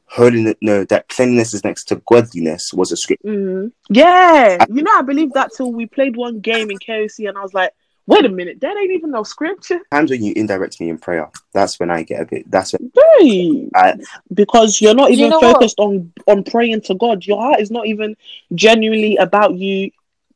holiness, 0.06 0.56
no, 0.60 0.84
that 0.84 1.08
cleanliness 1.08 1.54
is 1.54 1.62
next 1.62 1.84
to 1.84 2.02
godliness 2.08 2.72
was 2.74 2.90
a 2.90 2.96
script. 2.96 3.22
hmm 3.22 3.68
Yeah, 3.88 4.66
you 4.68 4.82
know, 4.82 4.92
I 4.92 5.02
believe 5.02 5.32
that 5.34 5.52
till 5.56 5.72
we 5.72 5.86
played 5.86 6.16
one 6.16 6.40
game 6.40 6.70
in 6.72 6.78
KOC, 6.80 7.28
and 7.28 7.38
I 7.38 7.42
was 7.42 7.54
like, 7.54 7.72
wait 8.10 8.24
a 8.24 8.28
minute, 8.28 8.60
that 8.60 8.76
ain't 8.76 8.90
even 8.90 9.10
no 9.12 9.22
scripture. 9.22 9.78
Times 9.92 10.10
when 10.10 10.22
you 10.22 10.32
indirect 10.34 10.80
me 10.80 10.88
in 10.90 10.98
prayer, 10.98 11.30
that's 11.52 11.78
when 11.78 11.90
I 11.90 12.02
get 12.02 12.20
a 12.20 12.24
bit. 12.26 12.50
That's 12.50 12.72
when 12.72 12.90
Hey, 13.20 13.68
I 13.74 13.94
because 14.34 14.80
you're 14.80 14.94
not 14.94 15.10
You 15.10 15.18
even 15.18 15.30
know 15.30 15.38
what? 15.40 15.54
focused 15.54 15.78
on 15.78 16.12
on 16.26 16.42
praying 16.44 16.82
to 16.82 16.94
God. 16.94 17.24
Your 17.24 17.40
heart 17.40 17.60
is 17.60 17.70
not 17.70 17.86
even 17.86 18.16
genuinely 18.54 19.16
about 19.16 19.54
you 19.54 19.90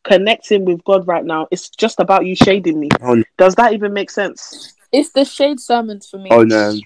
connecting 0.04 0.64
with 0.64 0.84
God 0.84 1.06
right 1.06 1.24
now. 1.24 1.48
It's 1.50 1.68
just 1.68 1.98
about 1.98 2.26
you 2.26 2.36
shading 2.36 2.78
me. 2.78 2.90
oh 3.02 3.14
no, 3.14 3.24
Does 3.38 3.54
that 3.56 3.72
even 3.72 3.92
make 3.92 4.10
sense? 4.10 4.72
It's 4.92 5.10
the 5.10 5.24
shade 5.24 5.58
sermons 5.58 6.08
for 6.08 6.18
me. 6.18 6.30
oh 6.30 6.44
no. 6.44 6.78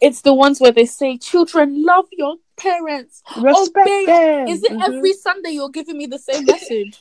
It's 0.00 0.22
the 0.22 0.32
ones 0.32 0.60
where 0.60 0.70
they 0.72 0.86
say, 0.86 1.18
"Children, 1.18 1.82
love 1.84 2.06
your 2.12 2.36
parents. 2.56 3.22
Respect 3.36 3.86
babe, 3.86 4.06
them. 4.06 4.48
Is 4.48 4.62
it 4.62 4.72
Mhm. 4.72 4.86
every 4.88 5.12
Sunday 5.12 5.50
you're 5.50 5.68
giving 5.70 5.98
me 5.98 6.06
the 6.06 6.18
same 6.18 6.44
message? 6.46 6.96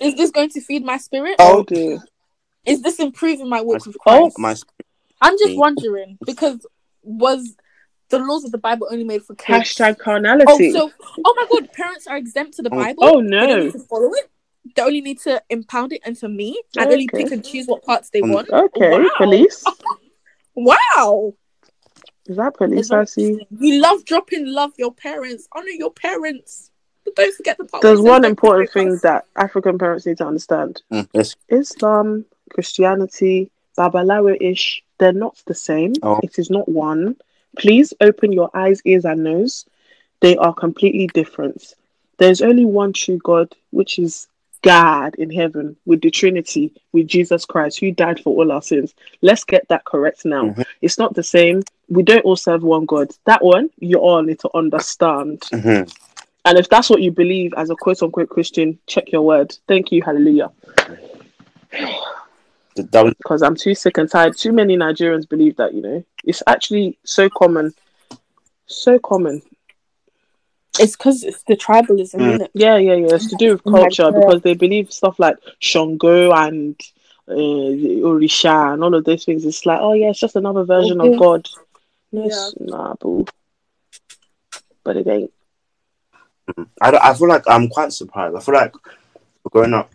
Is 0.00 0.14
this 0.14 0.30
going 0.30 0.50
to 0.50 0.60
feed 0.60 0.84
my 0.84 0.96
spirit? 0.96 1.36
Oh 1.38 1.62
dear. 1.62 2.02
Is 2.68 2.82
this 2.82 2.98
improving 3.00 3.48
my 3.48 3.60
walk 3.60 3.80
My- 3.86 3.86
with 3.86 3.96
Oh, 4.06 4.30
My 4.38 4.54
I'm 5.20 5.34
just 5.38 5.50
me. 5.50 5.58
wondering 5.58 6.18
because 6.24 6.64
was 7.02 7.56
the 8.10 8.18
laws 8.18 8.44
of 8.44 8.52
the 8.52 8.58
Bible 8.58 8.88
only 8.90 9.04
made 9.04 9.22
for 9.22 9.34
kids? 9.34 9.70
Hashtag 9.74 9.96
Oh, 10.00 10.04
carnality. 10.04 10.72
so 10.72 10.90
oh 11.24 11.34
my 11.36 11.46
god, 11.50 11.72
parents 11.72 12.06
are 12.06 12.16
exempt 12.16 12.54
to 12.56 12.62
the 12.62 12.70
Oh. 12.72 12.76
Bible. 12.76 13.04
Oh, 13.04 13.22
They 13.22 13.30
don't 13.30 13.48
no. 13.48 13.64
need 13.64 13.72
to 13.72 13.78
follow 13.80 14.10
it. 14.14 14.30
They 14.76 14.82
only 14.82 15.00
need 15.00 15.18
to 15.20 15.42
impound 15.50 15.92
it 15.92 16.02
into 16.06 16.28
me 16.28 16.60
and 16.76 16.90
only 16.90 17.08
pick 17.08 17.30
and 17.32 17.44
choose 17.44 17.66
what 17.66 17.82
parts 17.84 18.10
they 18.10 18.20
Um, 18.20 18.30
want. 18.32 18.50
Okay, 18.50 18.90
Wow. 18.98 19.08
police. 19.16 19.64
Wow. 20.54 21.34
Is 22.26 22.36
that 22.36 22.56
police 22.56 22.90
I 22.90 23.04
see? 23.04 23.46
You 23.58 23.80
love 23.80 24.04
dropping 24.04 24.46
love 24.46 24.72
your 24.76 24.92
parents. 24.92 25.48
Honor 25.54 25.68
your 25.68 25.90
parents. 25.92 26.70
But 27.04 27.14
don't 27.14 27.34
forget 27.36 27.56
the 27.58 27.64
part. 27.64 27.82
There's 27.82 28.00
where 28.00 28.12
it 28.12 28.14
says 28.16 28.20
one 28.20 28.24
important 28.24 28.72
thing 28.72 28.92
us. 28.94 29.00
that 29.02 29.24
African 29.36 29.78
parents 29.78 30.04
need 30.04 30.18
to 30.18 30.26
understand. 30.26 30.82
Mm, 30.92 31.08
yes. 31.14 31.36
Islam, 31.48 32.26
Christianity, 32.48 33.50
Babalawo-ish, 33.76 34.82
they're 34.98 35.12
not 35.12 35.36
the 35.46 35.54
same. 35.54 35.94
Oh. 36.02 36.20
It 36.22 36.38
is 36.38 36.50
not 36.50 36.68
one. 36.68 37.16
Please 37.56 37.94
open 38.00 38.32
your 38.32 38.50
eyes, 38.54 38.82
ears, 38.84 39.04
and 39.04 39.24
nose. 39.24 39.64
They 40.20 40.36
are 40.36 40.52
completely 40.52 41.06
different. 41.08 41.74
There's 42.18 42.42
only 42.42 42.64
one 42.64 42.92
true 42.92 43.18
God, 43.18 43.54
which 43.70 43.98
is 43.98 44.26
God 44.62 45.14
in 45.14 45.30
heaven, 45.30 45.76
with 45.86 46.00
the 46.00 46.10
Trinity, 46.10 46.72
with 46.92 47.06
Jesus 47.06 47.44
Christ, 47.44 47.78
who 47.78 47.92
died 47.92 48.20
for 48.20 48.36
all 48.36 48.50
our 48.50 48.62
sins. 48.62 48.92
Let's 49.22 49.44
get 49.44 49.68
that 49.68 49.84
correct 49.84 50.24
now. 50.24 50.46
Mhm. 50.46 50.64
It's 50.82 50.98
not 50.98 51.14
the 51.14 51.22
same. 51.22 51.62
We 51.88 52.02
don't 52.02 52.24
all 52.24 52.34
serve 52.34 52.64
one 52.64 52.84
God. 52.84 53.12
That 53.24 53.44
one, 53.44 53.70
you 53.78 53.98
all 53.98 54.20
need 54.22 54.40
to 54.40 54.50
understand. 54.54 55.42
Mhm. 55.52 55.88
And 56.44 56.58
if 56.58 56.68
that's 56.68 56.90
what 56.90 57.02
you 57.02 57.12
believe 57.12 57.54
as 57.56 57.70
a 57.70 57.76
quote 57.76 58.02
unquote 58.02 58.30
Christian, 58.30 58.78
check 58.86 59.12
your 59.12 59.22
word. 59.22 59.56
Thank 59.68 59.92
you, 59.92 60.02
hallelujah. 60.02 60.50
That 62.78 62.90
that 62.92 63.04
was 63.04 63.14
Because 63.18 63.42
I'm 63.42 63.54
too 63.54 63.74
sick 63.74 63.98
and 63.98 64.10
tired. 64.10 64.36
Too 64.36 64.52
many 64.52 64.76
Nigerians 64.76 65.28
believe 65.28 65.56
that, 65.56 65.74
you 65.74 65.82
know. 65.82 66.04
It's 66.24 66.42
actually 66.46 66.98
so 67.04 67.28
common. 67.28 67.74
So 68.66 68.98
common. 68.98 69.42
It's 70.80 70.96
because 70.96 71.24
it's 71.24 71.42
the 71.44 71.56
tribalism, 71.56 72.14
Mm. 72.20 72.28
isn't 72.28 72.40
it? 72.42 72.50
Yeah, 72.54 72.76
yeah, 72.76 72.94
yeah. 72.94 73.14
It's 73.14 73.28
to 73.30 73.36
do 73.36 73.52
with 73.52 73.64
culture 73.64 74.10
because 74.12 74.42
they 74.42 74.54
believe 74.54 74.92
stuff 74.92 75.18
like 75.18 75.36
Shango 75.58 76.32
and 76.32 76.80
uh, 77.28 77.32
Orisha 77.34 78.72
and 78.74 78.82
all 78.84 78.94
of 78.94 79.04
those 79.04 79.24
things. 79.24 79.44
It's 79.44 79.66
like, 79.66 79.80
oh, 79.80 79.92
yeah, 79.92 80.10
it's 80.10 80.20
just 80.20 80.36
another 80.36 80.64
version 80.64 81.00
Okay. 81.00 81.12
of 81.14 81.18
God. 81.18 81.48
No, 82.12 82.24
it's- 82.24 82.54
Nah, 82.60 82.94
boo. 82.94 83.26
But 84.84 84.96
it 84.98 85.06
ain't. 85.08 85.32
I, 86.80 86.90
don't- 86.90 87.02
I 87.04 87.12
feel 87.14 87.28
like 87.28 87.44
I'm 87.46 87.68
quite 87.68 87.92
surprised. 87.92 88.34
I 88.36 88.40
feel 88.40 88.54
like 88.54 88.72
growing 89.50 89.74
up 89.74 89.90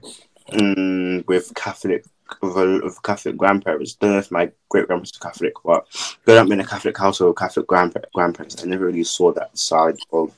mm, 0.52 1.26
with 1.28 1.52
Catholic 1.56 2.06
with, 2.42 2.56
a, 2.58 2.82
with 2.84 3.02
Catholic 3.04 3.38
grandparents. 3.38 3.96
Don't 3.96 4.12
know 4.12 4.18
if 4.20 4.32
my 4.32 4.52
great 4.70 4.88
grandparents 4.88 5.18
are 5.18 5.30
Catholic, 5.30 5.54
but 5.64 5.86
growing 6.26 6.40
up 6.42 6.52
in 6.52 6.60
a 6.60 6.66
Catholic 6.66 6.98
household, 6.98 7.30
with 7.30 7.40
Catholic 7.40 7.68
grandpa- 7.68 8.02
grandparents, 8.14 8.62
I 8.64 8.68
never 8.68 8.86
really 8.86 9.04
saw 9.04 9.32
that 9.34 9.58
side 9.58 9.98
of 10.12 10.34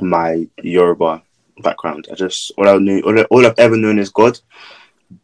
my 0.00 0.46
Yoruba 0.62 1.22
background. 1.62 2.08
I 2.10 2.14
just 2.14 2.52
all 2.56 2.68
I 2.68 2.76
knew, 2.78 3.00
all, 3.00 3.18
I- 3.18 3.26
all 3.30 3.46
I've 3.46 3.58
ever 3.58 3.76
known 3.76 3.98
is 3.98 4.10
God, 4.10 4.38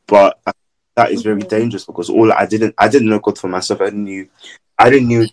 but 0.06 0.40
I, 0.46 0.52
that 0.96 1.12
is 1.12 1.22
very 1.22 1.42
dangerous 1.42 1.84
because 1.84 2.10
all 2.10 2.32
I 2.32 2.46
didn't, 2.46 2.74
I 2.78 2.88
didn't 2.88 3.08
know 3.08 3.20
God 3.20 3.38
for 3.38 3.48
myself. 3.48 3.80
I 3.80 3.90
knew, 3.90 4.28
I 4.78 4.90
didn't 4.90 5.08
knew 5.08 5.26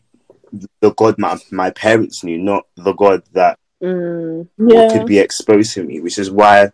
the 0.80 0.94
God 0.94 1.18
my 1.18 1.38
my 1.52 1.72
parents 1.72 2.24
knew, 2.24 2.38
not 2.38 2.66
the 2.76 2.94
God 2.94 3.24
that 3.34 3.60
Mm, 3.82 4.50
what 4.58 4.90
could 4.90 5.06
be 5.06 5.20
exposed 5.20 5.74
to 5.74 5.84
me, 5.84 6.00
which 6.00 6.18
is 6.18 6.32
why 6.32 6.72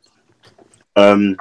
um 0.96 1.38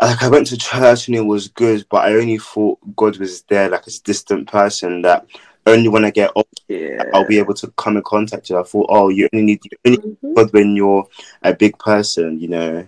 like 0.00 0.22
I 0.22 0.28
went 0.28 0.46
to 0.48 0.56
church 0.56 1.08
and 1.08 1.16
it 1.16 1.22
was 1.22 1.48
good, 1.48 1.86
but 1.90 2.04
I 2.04 2.14
only 2.14 2.38
thought 2.38 2.78
God 2.96 3.16
was 3.18 3.42
there 3.42 3.68
like 3.68 3.86
a 3.86 3.90
distant 4.04 4.48
person 4.50 5.02
that 5.02 5.26
only 5.66 5.88
when 5.88 6.04
I 6.04 6.10
get 6.10 6.32
old 6.34 6.46
yeah. 6.68 7.02
I'll 7.14 7.26
be 7.26 7.38
able 7.38 7.54
to 7.54 7.68
come 7.76 7.96
in 7.96 8.02
contact 8.02 8.48
with. 8.50 8.58
I 8.58 8.62
thought, 8.62 8.86
oh, 8.88 9.08
you 9.08 9.28
only 9.32 9.44
need 9.44 9.60
you 9.64 9.78
only 9.84 9.98
need 9.98 10.16
Mhm. 10.22 10.34
God 10.34 10.52
when 10.52 10.76
you're 10.76 11.06
a 11.42 11.54
big 11.54 11.78
person, 11.78 12.38
you 12.40 12.48
know. 12.48 12.86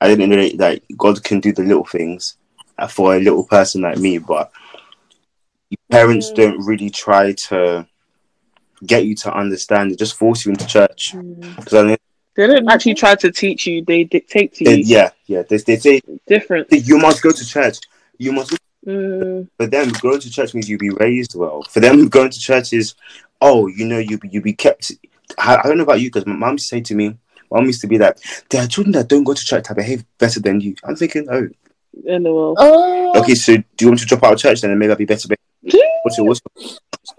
I 0.00 0.08
didn't 0.08 0.30
know 0.30 0.48
that 0.58 0.82
God 0.96 1.22
can 1.22 1.38
do 1.40 1.52
the 1.52 1.62
little 1.62 1.84
things 1.84 2.36
uh, 2.78 2.88
for 2.88 3.14
a 3.14 3.20
little 3.20 3.44
person 3.44 3.82
like 3.82 3.98
me, 3.98 4.18
but 4.18 4.50
parents 5.90 6.30
Mm. 6.30 6.34
don't 6.34 6.66
really 6.66 6.90
try 6.90 7.32
to 7.32 7.86
get 8.84 9.06
you 9.06 9.14
to 9.16 9.32
understand. 9.32 9.90
They 9.90 9.96
just 9.96 10.16
force 10.16 10.44
you 10.44 10.50
into 10.50 10.66
church 10.66 11.14
Mm. 11.14 11.56
because 11.56 11.74
I 11.74 11.82
know 11.82 11.96
They 12.34 12.46
don't 12.46 12.68
actually 12.70 12.94
try 12.94 13.14
to 13.16 13.30
teach 13.30 13.66
you, 13.66 13.84
they 13.84 14.04
dictate 14.04 14.54
to 14.54 14.64
They, 14.64 14.76
you. 14.76 14.84
yeah, 14.86 15.10
yeah. 15.26 15.42
They, 15.42 15.58
they 15.58 15.76
say 15.76 16.00
Different. 16.26 16.68
you 16.70 16.98
must 16.98 17.22
go 17.22 17.30
to 17.30 17.46
church. 17.46 17.78
You 18.18 18.32
must. 18.32 18.56
Mm, 18.86 19.48
For 19.58 19.66
them, 19.66 19.92
going 20.00 20.20
to 20.20 20.30
church 20.30 20.54
means 20.54 20.68
you'll 20.68 20.78
be 20.78 20.90
raised 20.90 21.34
well. 21.36 21.62
For 21.62 21.80
them, 21.80 22.08
going 22.08 22.30
to 22.30 22.40
church 22.40 22.72
is, 22.72 22.94
oh, 23.40 23.66
you 23.68 23.86
know, 23.86 23.98
you 23.98 24.18
be, 24.18 24.28
you 24.28 24.40
be 24.40 24.52
kept. 24.54 24.92
I, 25.38 25.56
I 25.56 25.62
don't 25.64 25.76
know 25.76 25.84
about 25.84 26.00
you 26.00 26.08
because 26.08 26.26
my 26.26 26.34
mom 26.34 26.52
used 26.52 26.68
to 26.70 26.76
say 26.76 26.80
to 26.80 26.94
me, 26.94 27.10
my 27.50 27.58
mom 27.58 27.66
used 27.66 27.80
to 27.82 27.86
be 27.86 27.98
like, 27.98 28.16
there 28.50 28.62
are 28.62 28.66
children 28.66 28.92
that 28.92 29.08
don't 29.08 29.24
go 29.24 29.34
to 29.34 29.44
church 29.44 29.64
that 29.68 29.76
behave 29.76 30.04
better 30.18 30.40
than 30.40 30.60
you. 30.60 30.74
I'm 30.84 30.96
thinking, 30.96 31.28
oh, 31.30 31.48
LOL. 32.04 32.54
Oh, 32.58 33.20
okay. 33.20 33.34
So 33.34 33.56
do 33.56 33.64
you 33.80 33.88
want 33.88 34.00
to 34.00 34.06
drop 34.06 34.24
out 34.24 34.32
of 34.32 34.38
church 34.38 34.62
then, 34.62 34.70
and 34.70 34.80
maybe 34.80 34.90
I'll 34.90 34.96
be 34.96 35.04
better? 35.04 35.28
What's 36.02 36.18
your 36.18 36.26
what's 36.26 36.40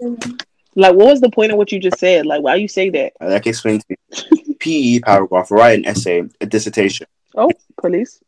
Like, 0.76 0.94
what 0.96 1.06
was 1.06 1.20
the 1.20 1.30
point 1.30 1.52
of 1.52 1.58
what 1.58 1.70
you 1.70 1.78
just 1.78 1.98
said? 1.98 2.26
Like, 2.26 2.42
why 2.42 2.56
you 2.56 2.66
say 2.66 2.90
that? 2.90 3.12
I 3.20 3.38
can 3.38 3.50
explain 3.50 3.78
to 3.78 3.84
you. 3.90 3.96
PE 4.58 5.00
paragraph, 5.00 5.50
write 5.50 5.78
an 5.78 5.86
essay, 5.86 6.22
a 6.40 6.46
dissertation. 6.46 7.06
Oh, 7.36 7.50
police. 7.80 8.20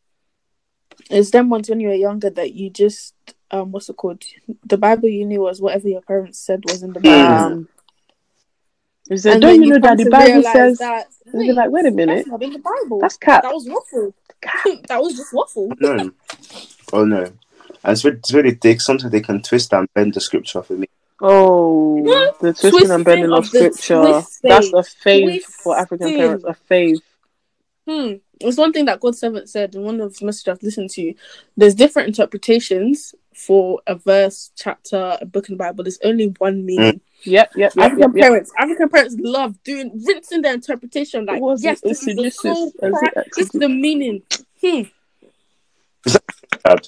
it's 1.09 1.31
them 1.31 1.49
ones 1.49 1.69
when 1.69 1.79
you 1.79 1.87
were 1.87 1.93
younger 1.93 2.29
that 2.29 2.53
you 2.53 2.69
just 2.69 3.13
um, 3.51 3.71
what's 3.71 3.89
it 3.89 3.95
called? 3.95 4.23
The 4.65 4.77
Bible 4.77 5.07
you 5.07 5.25
knew 5.25 5.41
was 5.41 5.61
whatever 5.61 5.87
your 5.87 6.01
parents 6.01 6.39
said 6.39 6.63
was 6.65 6.83
in 6.83 6.93
the 6.93 6.99
Bible. 6.99 7.33
Um, 7.33 7.69
you 9.09 9.17
said, 9.17 9.33
And 9.33 9.41
don't 9.41 9.51
then 9.53 9.63
you 9.63 9.73
know 9.73 9.79
that 9.79 9.97
the 9.97 10.09
Bible 10.09 10.43
says 10.43 10.77
that, 10.79 11.07
And 11.31 11.45
you're 11.45 11.55
like, 11.55 11.69
wait 11.69 11.85
a 11.85 11.91
minute. 11.91 12.15
that's 12.15 12.27
not 12.27 12.43
in 12.43 12.53
the 12.53 12.59
Bible. 12.59 12.99
that's 12.99 13.17
cap? 13.17 13.43
that 13.43 13.53
was 13.53 13.67
waffle. 13.67 14.13
that 14.87 15.01
was 15.01 15.15
just 15.15 15.33
waffle. 15.33 15.71
No, 15.79 16.11
oh 16.93 17.05
no. 17.05 17.23
And 17.83 17.93
it's 17.93 18.03
really, 18.03 18.17
it's 18.17 18.33
really 18.33 18.55
thick. 18.55 18.81
Sometimes 18.81 19.11
they 19.11 19.21
can 19.21 19.41
twist 19.41 19.73
and 19.73 19.87
bend 19.93 20.13
the 20.13 20.21
scripture 20.21 20.61
for 20.61 20.73
me. 20.73 20.87
Oh, 21.19 22.03
the 22.41 22.53
twisting 22.53 22.71
Twisting 22.71 22.91
and 22.91 23.05
bending 23.05 23.31
of 23.31 23.39
of 23.39 23.47
scripture. 23.47 24.01
That's 24.43 24.67
a 24.73 24.83
fave 25.03 25.41
for 25.43 25.77
African 25.77 26.09
parents. 26.15 26.43
A 26.45 26.55
fave. 26.69 26.99
Hmm. 27.87 28.13
It's 28.39 28.57
one 28.57 28.71
thing 28.71 28.85
that 28.85 28.99
God's 28.99 29.19
servant 29.19 29.49
said 29.49 29.73
in 29.73 29.81
one 29.83 29.99
of 29.99 30.11
his 30.11 30.21
messages 30.21 30.47
I've 30.47 30.61
listened 30.63 30.91
to. 30.91 31.13
There's 31.55 31.73
different 31.73 32.09
interpretations 32.09 33.15
for 33.33 33.81
a 33.87 33.95
verse, 33.95 34.51
chapter, 34.55 35.17
a 35.19 35.25
book 35.25 35.49
in 35.49 35.53
the 35.55 35.57
Bible. 35.57 35.83
There's 35.83 35.99
only 36.03 36.33
one 36.37 36.65
meaning. 36.65 37.01
Yep, 37.23 37.53
yep, 37.55 37.73
yep, 37.75 37.77
African 37.77 37.99
yep, 37.99 38.11
yep. 38.15 38.23
parents, 38.23 38.51
African 38.59 38.89
parents 38.89 39.15
love 39.19 39.61
doing 39.63 40.03
rinsing 40.05 40.43
their 40.43 40.53
interpretation. 40.53 41.25
Like, 41.25 41.41
What 41.41 41.53
was 41.53 41.63
yes, 41.63 41.79
it? 41.79 41.87
this 41.89 42.07
is 42.07 42.15
the 42.15 42.25
Exegesis. 42.25 42.41
soul 42.41 42.67
Is 42.67 42.73
it 42.77 43.13
cry- 43.13 43.23
this 43.35 43.45
is 43.45 43.59
the 43.59 43.69
meaning. 43.69 44.21
Hmm. 44.63 44.81
Bad. 46.63 46.87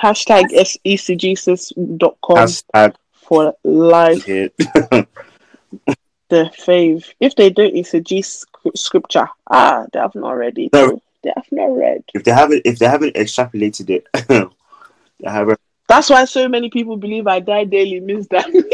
Hashtag 0.00 0.44
exegesis.com 0.84 2.36
Hashtag 2.36 2.94
for 3.28 3.54
life. 3.64 4.24
here. 4.24 4.50
The 6.30 6.50
fave. 6.66 7.04
If 7.20 7.36
they 7.36 7.50
don't 7.50 7.74
exegete 7.74 8.24
sc- 8.24 8.48
scripture, 8.74 9.28
ah, 9.46 9.84
they 9.92 9.98
have 10.00 10.14
not 10.14 10.32
read 10.32 10.58
it. 10.58 10.72
No. 10.72 11.00
They 11.22 11.30
have 11.36 11.46
not 11.52 11.66
read. 11.76 12.02
if 12.14 12.24
they 12.24 12.30
haven't 12.32 12.62
if 12.64 12.78
they 12.78 12.86
haven't 12.86 13.14
extrapolated 13.14 13.90
it, 13.90 14.06
they 14.28 15.30
haven't. 15.30 15.60
That's 15.86 16.08
why 16.08 16.24
so 16.24 16.48
many 16.48 16.70
people 16.70 16.96
believe 16.96 17.26
I 17.26 17.40
die 17.40 17.64
daily 17.64 18.00
means 18.00 18.26
that. 18.28 18.46
you 18.54 18.64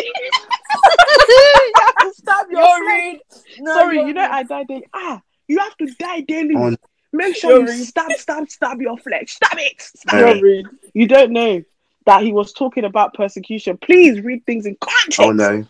have 1.76 1.96
to 1.96 2.12
stab 2.14 2.46
your 2.50 2.60
You're 2.60 2.84
flesh. 2.84 3.12
rude. 3.12 3.20
No, 3.64 3.74
Sorry, 3.74 3.96
you're 3.96 4.06
you 4.08 4.14
know. 4.14 4.28
I 4.30 4.42
die 4.44 4.64
daily. 4.64 4.86
Ah, 4.94 5.20
you 5.48 5.58
have 5.58 5.76
to 5.78 5.86
die 5.98 6.20
daily. 6.20 6.54
Oh, 6.56 6.76
Make 7.12 7.34
sure 7.34 7.50
You're 7.50 7.60
you 7.62 7.66
rude. 7.66 7.86
stab, 7.86 8.12
stab, 8.12 8.48
stab 8.48 8.80
your 8.80 8.96
flesh. 8.96 9.32
Stab 9.34 9.58
it. 9.58 9.80
Stab 9.82 10.20
No. 10.20 10.28
it. 10.28 10.38
You're. 10.40 10.62
You 10.94 11.08
don't 11.08 11.32
know 11.32 11.62
that 12.06 12.22
he 12.22 12.32
was 12.32 12.52
talking 12.52 12.84
about 12.84 13.14
persecution. 13.14 13.76
Please 13.78 14.20
read 14.22 14.44
things 14.46 14.66
in 14.66 14.76
context. 14.80 15.20
oh 15.20 15.32
no. 15.32 15.66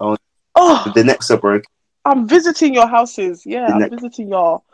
Oh, 0.00 0.16
Oh, 0.60 0.92
the 0.94 1.04
necks 1.04 1.30
are 1.30 1.36
broken. 1.36 1.66
I'm 2.04 2.26
visiting 2.26 2.74
your 2.74 2.88
houses. 2.88 3.44
Yeah, 3.46 3.66
The 3.68 3.72
I'm 3.74 3.78
next- 3.80 3.94
visiting 3.94 4.28
y'all. 4.28 4.64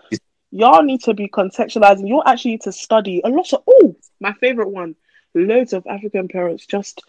Y'all 0.51 0.83
need 0.85 1.03
to 1.03 1.13
be 1.15 1.27
contextualizing. 1.29 2.07
You 2.07 2.23
actually 2.25 2.53
need 2.53 2.63
to 2.63 2.73
study 2.73 3.21
a 3.25 3.29
lot 3.29 3.53
of. 3.53 3.63
Oh, 3.67 3.97
my 4.21 4.33
favorite 4.35 4.69
one. 4.71 4.95
Loads 5.35 5.73
of 5.73 5.85
African 5.89 6.29
parents 6.29 6.65
just 6.65 7.03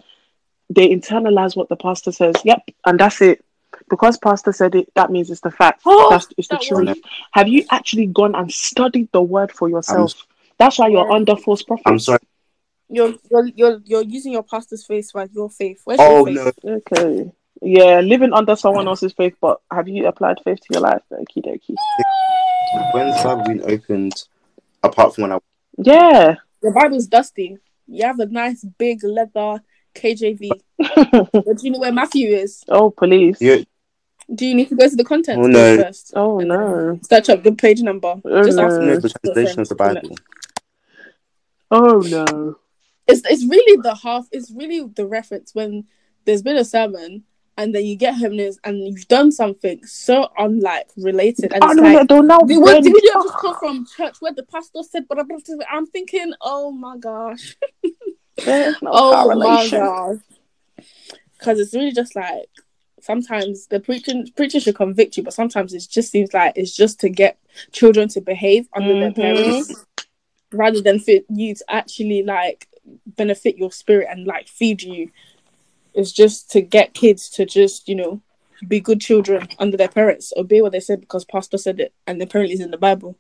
they 0.72 0.90
internalize 0.90 1.56
what 1.56 1.70
the 1.70 1.76
pastor 1.76 2.12
says. 2.12 2.34
Yep, 2.44 2.64
and 2.88 3.00
that's 3.00 3.22
it. 3.22 3.46
Because 3.88 4.18
pastor 4.18 4.52
said 4.52 4.74
it, 4.74 4.90
that 4.96 5.12
means 5.12 5.30
it's 5.30 5.42
the 5.42 5.52
fact. 5.52 5.84
Oh, 5.86 6.10
that's 6.10 6.28
it's 6.38 6.48
the 6.48 6.58
truth. 6.58 6.88
one. 6.88 6.96
Have 7.34 7.48
you 7.48 7.64
actually 7.70 8.08
gone 8.08 8.34
and 8.34 8.52
studied 8.52 9.10
the 9.12 9.22
word 9.22 9.52
for 9.52 9.70
yourself? 9.70 10.14
that's 10.58 10.80
why 10.80 10.88
you're 10.88 11.12
under 11.12 11.36
false 11.36 11.62
prophets. 11.62 11.84
I'm 11.86 12.00
sorry. 12.00 12.20
You're, 12.90 13.16
you're 13.32 13.48
you're 13.56 13.82
you're 13.86 14.04
using 14.04 14.32
your 14.34 14.44
pastor's 14.44 14.86
face 14.86 15.14
right? 15.16 15.30
your 15.34 15.50
faith. 15.50 15.82
Where's 15.86 16.00
Oh 16.02 16.28
your 16.28 16.54
no. 16.64 16.74
Okay. 16.76 17.32
Yeah, 17.62 18.02
living 18.02 18.34
under 18.34 18.56
someone 18.56 18.88
else's 18.88 19.14
faith, 19.14 19.36
but 19.42 19.60
have 19.72 19.88
you 19.88 20.06
applied 20.08 20.38
faith 20.44 20.60
to 20.60 20.68
your 20.72 20.82
life? 20.82 21.02
Okie 21.12 21.44
dokie. 21.44 21.76
When's 22.94 23.16
the 23.18 23.24
Bible 23.24 23.44
been 23.46 23.62
opened? 23.72 24.24
Apart 24.84 25.16
from 25.16 25.24
when 25.24 25.32
I 25.34 25.40
Yeah. 25.78 26.36
The 26.62 26.72
Bible's 26.72 27.08
dusty. 27.08 27.58
You 27.88 28.06
have 28.06 28.20
a 28.20 28.26
nice 28.28 28.64
big 28.78 29.04
leather 29.04 29.62
KJV. 29.96 30.50
but 30.78 31.32
do 31.32 31.56
you 31.62 31.72
know 31.72 31.80
where 31.80 31.92
Matthew 31.94 32.36
is? 32.36 32.64
oh, 32.70 32.92
police. 32.92 33.40
you 33.42 33.66
Do 34.34 34.46
you 34.46 34.54
need 34.54 34.70
to 34.70 34.76
go 34.76 34.88
to 34.90 34.96
the 34.96 35.04
content 35.04 35.40
Oh, 35.42 35.48
no. 35.48 35.78
first? 35.78 36.12
Oh 36.16 36.40
no. 36.40 37.00
Search 37.04 37.30
up 37.30 37.42
the 37.44 37.54
page 37.54 37.82
number. 37.82 38.16
Oh, 38.26 38.44
Just 38.46 38.58
no. 38.58 38.68
know 38.68 38.80
me. 38.96 38.98
the 38.98 39.10
translation 39.24 39.62
of 39.62 39.70
the 39.70 39.76
Bible. 39.76 40.16
Oh 41.72 42.00
no. 42.06 42.58
It's 43.08 43.22
it's 43.30 43.46
really 43.46 43.82
the 43.82 43.96
half. 43.96 44.28
It's 44.32 44.52
really 44.52 44.88
the 44.96 45.06
reference 45.06 45.54
when 45.54 45.86
there's 46.26 46.42
been 46.42 46.58
a 46.58 46.66
sermon 46.66 47.24
and 47.58 47.74
then 47.74 47.86
you 47.86 47.96
get 47.96 48.16
hymnals 48.16 48.60
and 48.64 48.80
you've 48.80 49.08
done 49.08 49.32
something 49.32 49.84
so 49.86 50.28
unlike 50.38 50.88
related 50.98 51.54
and 51.54 51.64
Oh 51.64 51.68
it's 51.72 51.76
no, 51.78 51.84
like. 51.84 52.10
no, 52.10 52.22
now 52.22 52.40
The 52.40 52.58
word 52.60 52.82
did 52.82 52.94
you 52.94 53.02
just 53.14 53.34
come 53.38 53.56
from 53.60 53.86
church 53.86 54.18
where 54.20 54.34
the 54.34 54.44
pastor 54.44 54.82
said, 54.84 55.08
but 55.08 55.20
I'm 55.72 55.86
thinking, 55.88 56.34
oh 56.42 56.72
my 56.72 56.98
gosh, 56.98 57.56
There's 58.44 58.82
no 58.82 58.90
oh 58.94 59.36
my 59.36 59.70
gosh, 59.70 60.18
because 61.38 61.60
it's 61.60 61.74
really 61.74 61.94
just 61.94 62.16
like 62.16 62.48
sometimes 63.02 63.68
the 63.68 63.80
preaching 63.80 64.28
preaching 64.36 64.60
should 64.60 64.76
convict 64.76 65.16
you, 65.16 65.24
but 65.24 65.34
sometimes 65.34 65.74
it 65.74 65.86
just 65.90 66.12
seems 66.12 66.34
like 66.34 66.54
it's 66.58 66.76
just 66.76 67.00
to 67.02 67.10
get 67.10 67.38
children 67.72 68.10
to 68.10 68.20
behave 68.22 68.68
under 68.76 68.94
Mhm. 68.94 69.00
their 69.00 69.12
parents 69.14 69.85
rather 70.56 70.82
than 70.82 71.00
for 71.00 71.14
you 71.30 71.56
to 71.56 71.66
actually 71.70 72.24
like 72.24 72.68
benefit 73.06 73.58
your 73.58 73.72
spirit 73.72 74.08
and 74.10 74.26
like 74.28 74.48
feed 74.48 74.82
you. 74.82 75.12
is 75.94 76.12
just 76.12 76.52
to 76.52 76.62
get 76.62 76.94
kids 76.94 77.30
to 77.30 77.46
just 77.46 77.88
you 77.88 77.96
know 77.96 78.22
be 78.68 78.80
good 78.80 79.02
children 79.02 79.48
under 79.60 79.78
their 79.78 79.90
parents, 79.90 80.34
obey 80.38 80.62
what 80.62 80.72
they 80.72 80.80
said 80.80 81.02
because 81.02 81.26
pastor 81.26 81.58
said 81.58 81.80
it, 81.80 81.94
and 82.08 82.22
apparently 82.22 82.54
it's 82.54 82.64
in 82.64 82.72
the 82.72 82.78
Bible. 82.78 83.16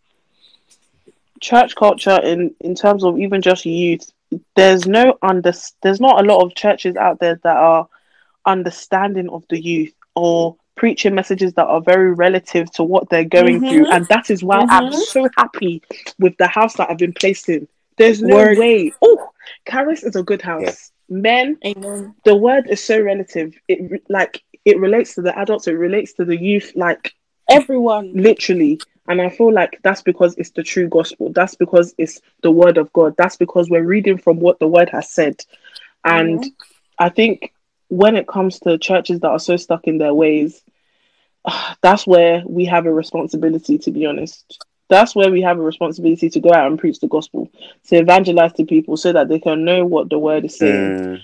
church 1.41 1.75
culture 1.75 2.19
in 2.23 2.55
in 2.61 2.75
terms 2.75 3.03
of 3.03 3.19
even 3.19 3.41
just 3.41 3.65
youth 3.65 4.11
there's 4.55 4.87
no 4.87 5.17
under 5.21 5.53
there's 5.81 5.99
not 5.99 6.19
a 6.23 6.27
lot 6.27 6.43
of 6.43 6.55
churches 6.55 6.95
out 6.95 7.19
there 7.19 7.39
that 7.43 7.57
are 7.57 7.87
understanding 8.45 9.29
of 9.29 9.43
the 9.49 9.61
youth 9.61 9.93
or 10.15 10.55
preaching 10.75 11.15
messages 11.15 11.53
that 11.53 11.65
are 11.67 11.81
very 11.81 12.13
relative 12.13 12.71
to 12.73 12.83
what 12.83 13.09
they're 13.09 13.23
going 13.23 13.61
Mhm. 13.61 13.69
through 13.69 13.91
and 13.91 14.05
that 14.07 14.29
is 14.29 14.43
why 14.43 14.59
i'm 14.69 14.91
Mhm. 14.91 15.03
so 15.05 15.27
happy 15.37 15.81
with 16.19 16.35
the 16.37 16.47
house 16.47 16.73
that 16.75 16.89
i've 16.89 16.97
been 16.97 17.13
placed 17.13 17.47
in 17.49 17.67
there's 17.97 18.21
no 18.21 18.35
Word. 18.35 18.57
way 18.57 18.91
oh 19.01 19.29
Caris 19.65 20.03
is 20.03 20.15
a 20.15 20.23
good 20.23 20.41
house 20.41 20.91
men 21.09 21.57
Amen. 21.65 22.13
the 22.25 22.35
word 22.35 22.67
is 22.69 22.83
so 22.83 22.99
relative 22.99 23.53
it 23.67 24.01
like 24.09 24.41
it 24.65 24.79
relates 24.79 25.15
to 25.15 25.21
the 25.21 25.37
adults 25.39 25.67
it 25.67 25.73
relates 25.73 26.13
to 26.13 26.25
the 26.25 26.35
youth 26.37 26.71
like 26.75 27.13
Everyone. 27.49 28.11
literally 28.13 28.79
and 29.07 29.21
i 29.21 29.29
feel 29.29 29.53
like 29.53 29.79
that's 29.83 30.01
because 30.01 30.35
it's 30.37 30.49
the 30.51 30.63
true 30.63 30.87
gospel 30.87 31.31
that's 31.31 31.55
because 31.55 31.93
it's 31.97 32.19
the 32.41 32.51
word 32.51 32.77
of 32.77 32.91
god 32.93 33.13
that's 33.17 33.37
because 33.37 33.69
we're 33.69 33.83
reading 33.83 34.17
from 34.17 34.39
what 34.39 34.59
the 34.59 34.67
word 34.67 34.89
has 34.89 35.09
said 35.11 35.35
and 36.03 36.39
Mhm. 36.43 36.51
i 36.99 37.07
think 37.09 37.53
when 37.89 38.15
it 38.15 38.27
comes 38.27 38.59
to 38.59 38.77
churches 38.77 39.19
that 39.19 39.29
are 39.29 39.39
so 39.39 39.57
stuck 39.57 39.85
in 39.87 39.97
their 39.97 40.13
ways 40.13 40.61
that's 41.81 42.07
where 42.07 42.43
we 42.45 42.65
have 42.65 42.85
a 42.85 42.93
responsibility 42.93 43.77
to 43.77 43.91
be 43.91 44.05
honest 44.05 44.63
that's 44.87 45.15
where 45.15 45.31
we 45.31 45.41
have 45.41 45.57
a 45.57 45.61
responsibility 45.61 46.29
to 46.29 46.39
go 46.39 46.51
out 46.53 46.67
and 46.67 46.79
preach 46.79 46.99
the 46.99 47.07
gospel 47.07 47.49
to 47.87 47.95
evangelize 47.97 48.53
to 48.53 48.65
people 48.65 48.97
so 48.97 49.11
that 49.13 49.29
they 49.29 49.39
can 49.39 49.63
know 49.65 49.85
what 49.85 50.09
the 50.09 50.17
word 50.19 50.45
is 50.45 50.57
saying 50.57 50.95
Mm, 50.95 51.21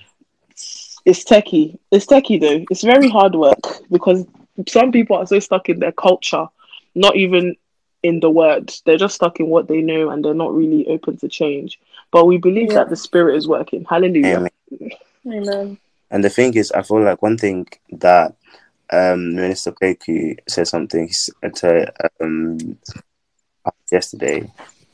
it's 1.05 1.23
techie. 1.23 1.77
It's 1.91 2.05
techie 2.05 2.39
though. 2.39 2.65
It's 2.69 2.83
very 2.83 3.09
hard 3.09 3.35
work 3.35 3.57
because 3.91 4.25
some 4.67 4.91
people 4.91 5.17
are 5.17 5.25
so 5.25 5.39
stuck 5.39 5.69
in 5.69 5.79
their 5.79 5.91
culture, 5.91 6.47
not 6.93 7.15
even 7.15 7.55
in 8.03 8.19
the 8.19 8.29
word. 8.29 8.71
They're 8.85 8.97
just 8.97 9.15
stuck 9.15 9.39
in 9.39 9.47
what 9.47 9.67
they 9.67 9.81
know 9.81 10.09
and 10.09 10.23
they're 10.23 10.33
not 10.33 10.53
really 10.53 10.87
open 10.87 11.17
to 11.17 11.27
change. 11.27 11.79
But 12.11 12.25
we 12.25 12.37
believe 12.37 12.69
Yeah. 12.69 12.75
that 12.75 12.89
the 12.89 12.95
spirit 12.95 13.35
is 13.35 13.47
working. 13.47 13.85
Hallelujah. 13.85 14.47
amen. 14.75 14.91
Amen. 15.27 15.77
And 16.11 16.23
the 16.23 16.29
thing 16.29 16.53
is, 16.55 16.71
I 16.71 16.81
feel 16.83 17.03
like 17.03 17.21
one 17.21 17.37
thing 17.37 17.67
that 17.91 18.35
um, 18.91 19.35
Minister 19.35 19.71
Peku 19.71 20.37
said 20.47 20.67
something 20.67 21.09
to 21.55 21.93
um, 22.21 22.77
yesterday, 23.91 24.51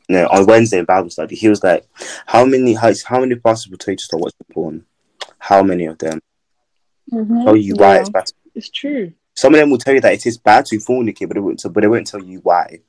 no, 0.10 0.28
on 0.28 0.46
Wednesday 0.46 0.80
in 0.80 0.86
Bible 0.86 1.10
study. 1.10 1.36
He 1.36 1.50
was 1.50 1.64
like, 1.64 1.86
"How 2.28 2.46
many 2.46 2.74
how, 2.76 2.92
how 3.06 3.20
many 3.20 3.36
pastors 3.36 3.72
will 3.72 3.78
tell 3.78 3.94
you 3.94 3.98
to 3.98 4.04
stop 4.04 4.22
watching 4.22 4.46
porn? 4.54 4.86
How 5.40 5.64
many 5.64 5.86
of 5.86 5.98
them 5.98 6.20
tell 7.44 7.56
you 7.56 7.76
why 7.76 7.96
Yeah. 7.96 8.02
it's 8.02 8.10
bad? 8.10 8.24
It's 8.56 8.70
true. 8.70 9.14
Some 9.36 9.54
of 9.54 9.60
them 9.60 9.70
will 9.70 9.78
tell 9.78 9.94
you 9.94 10.02
that 10.02 10.14
it 10.14 10.26
is 10.26 10.38
bad 10.38 10.66
to 10.68 10.78
fornicate, 10.78 11.28
but 11.28 11.36
they 11.36 11.40
won't, 11.40 11.64
but 11.72 11.82
they 11.82 11.88
won't 11.88 12.08
tell 12.08 12.24
you 12.24 12.40
why. 12.40 12.80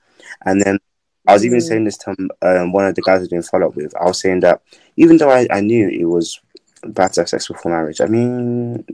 And 0.45 0.61
then 0.63 0.79
I 1.27 1.35
was 1.35 1.45
even 1.45 1.59
Mm. 1.59 1.63
saying 1.63 1.85
this 1.85 1.99
to 1.99 2.17
um, 2.43 2.73
one 2.73 2.87
of 2.87 2.95
the 2.95 3.03
guys 3.03 3.23
I 3.23 3.27
doing 3.27 3.43
follow 3.43 3.69
up 3.69 3.77
with. 3.77 3.95
I 3.97 4.05
was 4.05 4.21
saying 4.21 4.41
that 4.41 4.63
even 4.97 5.19
though 5.19 5.31
I, 5.31 5.47
I 5.51 5.61
knew 5.61 5.89
it 5.89 6.05
was 6.07 6.41
bad 6.85 7.13
to 7.15 7.21
have 7.23 7.29
sex 7.29 7.49
before 7.49 7.73
marriage, 7.73 8.01
I 8.01 8.07
mean, 8.07 8.85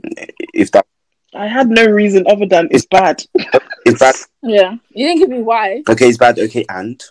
if 0.53 0.71
that 0.71 0.85
I 1.33 1.47
had 1.47 1.69
no 1.69 1.85
reason 1.85 2.25
other 2.27 2.45
than 2.45 2.69
it's 2.71 2.85
bad. 2.85 3.23
is 3.85 3.99
bad, 3.99 4.15
Yeah. 4.41 4.75
You 4.91 5.07
didn't 5.07 5.19
give 5.19 5.29
me 5.29 5.41
why. 5.41 5.83
okay, 5.89 6.07
it's 6.07 6.17
bad, 6.17 6.39
okay, 6.39 6.65
and 6.69 7.01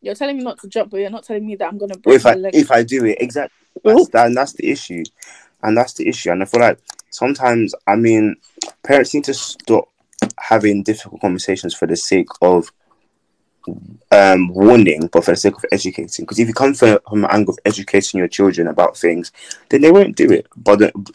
You're 0.00 0.14
telling 0.14 0.38
me 0.38 0.44
not 0.44 0.58
to 0.60 0.68
jump, 0.68 0.90
but 0.90 1.00
you're 1.00 1.10
not 1.10 1.24
telling 1.24 1.46
me 1.46 1.56
that 1.56 1.66
I'm 1.68 1.78
gonna 1.78 1.96
break 1.96 2.16
if 2.16 2.24
my 2.24 2.30
I 2.30 2.34
leg. 2.34 2.54
if 2.54 2.70
I 2.70 2.82
do 2.82 3.04
it 3.04 3.18
exactly, 3.20 3.56
that's, 3.84 4.08
that, 4.10 4.26
and 4.26 4.36
that's 4.36 4.52
the 4.54 4.70
issue, 4.70 5.02
and 5.62 5.76
that's 5.76 5.94
the 5.94 6.08
issue. 6.08 6.30
And 6.30 6.42
I 6.42 6.46
feel 6.46 6.60
like 6.60 6.78
sometimes, 7.10 7.74
I 7.86 7.96
mean, 7.96 8.36
parents 8.84 9.12
need 9.14 9.24
to 9.24 9.34
stop 9.34 9.88
having 10.38 10.82
difficult 10.82 11.20
conversations 11.20 11.74
for 11.74 11.86
the 11.86 11.96
sake 11.96 12.28
of 12.40 12.70
um 14.12 14.48
warning, 14.48 15.08
but 15.12 15.24
for 15.24 15.32
the 15.32 15.36
sake 15.36 15.56
of 15.56 15.64
educating. 15.72 16.24
Because 16.24 16.38
if 16.38 16.48
you 16.48 16.54
come 16.54 16.74
from, 16.74 16.98
from 17.08 17.24
an 17.24 17.30
angle 17.30 17.54
of 17.54 17.58
educating 17.64 18.18
your 18.18 18.28
children 18.28 18.68
about 18.68 18.96
things, 18.96 19.32
then 19.68 19.80
they 19.80 19.90
won't 19.92 20.16
do 20.16 20.30
it. 20.30 20.46
But 20.56 20.80
the, 20.80 21.12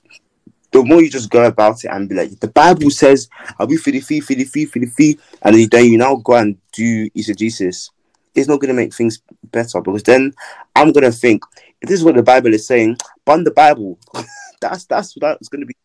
the 0.71 0.83
more 0.83 1.01
you 1.01 1.09
just 1.09 1.29
go 1.29 1.45
about 1.45 1.83
it 1.83 1.89
and 1.89 2.09
be 2.09 2.15
like, 2.15 2.39
the 2.39 2.47
Bible 2.47 2.89
says, 2.89 3.29
"I'll 3.59 3.67
be 3.67 3.77
fee, 3.77 3.99
for 3.99 4.33
the 4.35 4.43
fee, 4.45 4.65
the 4.65 4.85
fee," 4.87 5.19
and 5.41 5.55
then 5.55 5.67
then 5.69 5.85
you 5.85 5.97
now 5.97 6.15
go 6.15 6.35
and 6.35 6.57
do 6.73 7.09
exegesis, 7.15 7.91
it's 8.35 8.47
not 8.47 8.59
going 8.59 8.69
to 8.69 8.73
make 8.73 8.93
things 8.93 9.21
better 9.51 9.81
because 9.81 10.03
then 10.03 10.33
I'm 10.75 10.91
going 10.91 11.05
to 11.05 11.11
think 11.11 11.43
if 11.81 11.89
this 11.89 11.99
is 11.99 12.05
what 12.05 12.15
the 12.15 12.23
Bible 12.23 12.53
is 12.53 12.67
saying, 12.67 12.97
burn 13.23 13.43
the 13.43 13.51
Bible. 13.51 13.97
that's 14.61 14.85
that's 14.85 15.15
what 15.15 15.21
that's 15.21 15.49
going 15.49 15.61
to 15.61 15.65
be. 15.67 15.75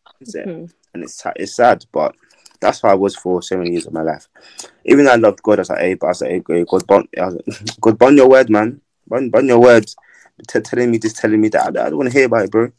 Mhm. 0.45 0.71
and 0.93 1.03
it's 1.03 1.23
it's 1.37 1.55
sad, 1.55 1.85
but 1.91 2.15
that's 2.61 2.81
how 2.81 2.89
I 2.89 2.93
was 2.95 3.15
for 3.15 3.41
so 3.41 3.57
many 3.57 3.71
years 3.71 3.87
of 3.87 3.93
my 3.93 4.03
life. 4.03 4.27
Even 4.85 5.05
though 5.05 5.13
I 5.13 5.15
loved 5.15 5.43
God, 5.43 5.59
I 5.59 5.61
was 5.61 5.69
like, 5.69 5.79
hey, 5.79 5.93
but 5.95 6.07
I 6.07 6.09
was 6.09 6.21
like, 6.21 6.31
hey, 6.31 6.39
God, 6.39 7.07
I 7.17 7.27
like, 7.27 7.45
God, 7.81 7.97
burn 7.97 8.17
your 8.17 8.29
word, 8.29 8.49
man, 8.49 8.81
burn, 9.07 9.29
burn 9.29 9.47
your 9.47 9.59
words, 9.59 9.95
T- 10.47 10.59
telling 10.61 10.91
me 10.91 10.99
just 10.99 11.17
telling 11.17 11.41
me 11.41 11.49
that. 11.49 11.77
I, 11.77 11.85
I 11.85 11.89
don't 11.89 11.97
want 11.97 12.11
to 12.11 12.17
hear 12.17 12.25
about 12.25 12.45
it, 12.45 12.51
bro. 12.51 12.71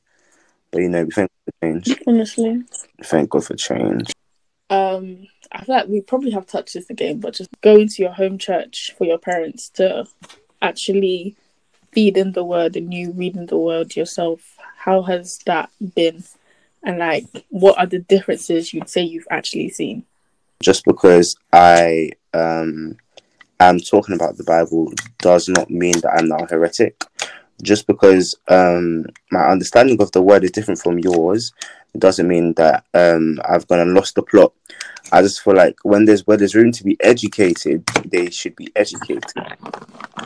But 0.70 0.82
you 0.82 0.88
know, 0.88 1.04
we 1.04 1.10
thank 1.10 1.30
God 1.30 1.44
for 1.44 1.66
change. 1.66 2.00
Honestly. 2.06 2.62
Thank 3.04 3.30
God 3.30 3.44
for 3.44 3.54
change. 3.54 4.12
Um, 4.70 5.26
I 5.50 5.64
feel 5.64 5.76
like 5.76 5.88
we 5.88 6.00
probably 6.00 6.30
have 6.30 6.46
touched 6.46 6.74
this 6.74 6.88
again, 6.88 7.20
but 7.20 7.34
just 7.34 7.50
going 7.60 7.88
to 7.88 8.02
your 8.02 8.12
home 8.12 8.38
church 8.38 8.94
for 8.96 9.04
your 9.04 9.18
parents 9.18 9.68
to 9.70 10.06
actually 10.62 11.36
feed 11.92 12.16
in 12.16 12.32
the 12.32 12.44
word 12.44 12.76
and 12.76 12.92
you 12.92 13.12
reading 13.12 13.46
the 13.46 13.58
word 13.58 13.94
yourself. 13.94 14.56
How 14.76 15.02
has 15.02 15.38
that 15.46 15.70
been? 15.94 16.24
And 16.84 16.98
like, 16.98 17.26
what 17.48 17.78
are 17.78 17.86
the 17.86 18.00
differences 18.00 18.72
you'd 18.74 18.88
say 18.88 19.02
you've 19.02 19.26
actually 19.30 19.70
seen? 19.70 20.04
Just 20.60 20.84
because 20.84 21.36
I 21.52 22.10
um 22.34 22.96
am 23.60 23.78
talking 23.78 24.14
about 24.14 24.36
the 24.36 24.44
Bible 24.44 24.92
does 25.18 25.48
not 25.48 25.70
mean 25.70 26.00
that 26.00 26.14
I'm 26.16 26.28
now 26.28 26.38
a 26.38 26.48
heretic. 26.48 27.04
Just 27.62 27.86
because 27.86 28.34
um 28.48 29.06
my 29.30 29.46
understanding 29.48 30.00
of 30.02 30.10
the 30.12 30.22
word 30.22 30.44
is 30.44 30.50
different 30.50 30.80
from 30.80 30.98
yours, 30.98 31.52
doesn't 31.98 32.26
mean 32.28 32.54
that 32.54 32.84
um 32.94 33.40
I've 33.48 33.66
gone 33.68 33.80
and 33.80 33.94
lost 33.94 34.14
the 34.14 34.22
plot. 34.22 34.52
I 35.12 35.22
just 35.22 35.42
feel 35.42 35.54
like 35.54 35.76
when 35.82 36.04
there's 36.04 36.26
where 36.26 36.36
there's 36.36 36.54
room 36.54 36.72
to 36.72 36.84
be 36.84 36.96
educated, 37.00 37.84
they 38.06 38.30
should 38.30 38.56
be 38.56 38.72
educated, 38.74 39.24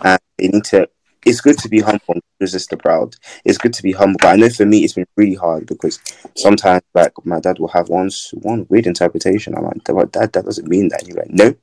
and 0.02 0.20
they 0.38 0.48
need 0.48 0.64
to. 0.64 0.88
It's 1.26 1.40
good 1.42 1.58
to 1.58 1.68
be 1.68 1.80
humble 1.80 2.00
and 2.14 2.22
resist 2.40 2.70
the 2.70 2.78
proud. 2.78 3.16
It's 3.44 3.58
good 3.58 3.74
to 3.74 3.82
be 3.82 3.92
humble, 3.92 4.18
but 4.22 4.28
I 4.28 4.36
know 4.36 4.48
for 4.48 4.64
me 4.66 4.84
it's 4.84 4.94
been 4.94 5.06
really 5.16 5.34
hard 5.34 5.66
because 5.66 6.00
sometimes 6.36 6.82
like 6.94 7.12
my 7.24 7.40
dad 7.40 7.58
will 7.58 7.68
have 7.68 7.88
one 7.90 8.10
one 8.34 8.66
weird 8.70 8.86
interpretation. 8.86 9.54
I'm 9.56 9.64
like, 9.64 9.84
"Dad, 10.12 10.32
that 10.32 10.44
doesn't 10.44 10.68
mean 10.68 10.88
that. 10.90 11.06
You're 11.06 11.18
like, 11.18 11.30
no, 11.30 11.54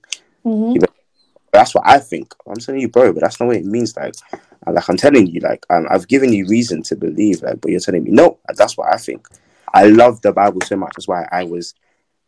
Mm-hmm. 0.45 0.84
that's 1.52 1.76
what 1.76 1.86
I 1.88 1.99
think. 1.99 2.34
I'm 2.47 2.56
telling 2.56 2.82
you, 2.82 2.89
bro, 2.89 3.13
but 3.13 3.21
that's 3.21 3.39
not 3.39 3.47
what 3.47 3.58
it 3.58 3.65
means. 3.65 3.95
Like, 3.95 4.15
like 4.67 4.89
I'm 4.89 4.97
telling 4.97 5.28
you, 5.28 5.41
like 5.41 5.65
um, 5.69 5.88
I've 5.89 6.08
given 6.08 6.34
you 6.34 6.47
reason 6.47 6.84
to 6.84 6.95
believe, 6.95 7.43
like, 7.43 7.62
but 7.62 7.71
you're 7.71 7.80
telling 7.80 8.04
me 8.04 8.12
no. 8.12 8.39
That's 8.56 8.78
what 8.78 8.93
I 8.93 8.97
think. 8.97 9.28
I 9.73 9.86
love 9.86 10.21
the 10.21 10.34
Bible 10.34 10.62
so 10.62 10.76
much. 10.76 10.93
That's 10.95 11.08
why 11.08 11.28
I 11.32 11.43
was 11.43 11.73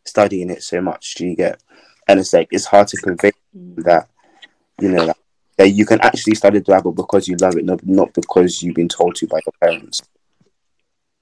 studying 0.04 0.50
it 0.50 0.62
so 0.62 0.80
much. 0.80 1.14
Do 1.16 1.26
you 1.26 1.36
get? 1.36 1.62
And 2.08 2.20
it's 2.20 2.32
like 2.32 2.48
it's 2.52 2.66
hard 2.66 2.88
to 2.88 2.96
convey 2.98 3.32
that, 3.78 4.08
you 4.80 4.90
know, 4.90 5.06
that, 5.06 5.16
that 5.56 5.70
you 5.70 5.86
can 5.86 6.00
actually 6.00 6.34
study 6.34 6.58
the 6.58 6.72
Bible 6.72 6.92
because 6.92 7.28
you 7.28 7.36
love 7.36 7.56
it, 7.56 7.64
not 7.64 7.84
not 7.86 8.12
because 8.14 8.62
you've 8.62 8.74
been 8.74 8.88
told 8.88 9.14
to 9.16 9.26
by 9.26 9.40
your 9.46 9.54
parents. 9.60 10.02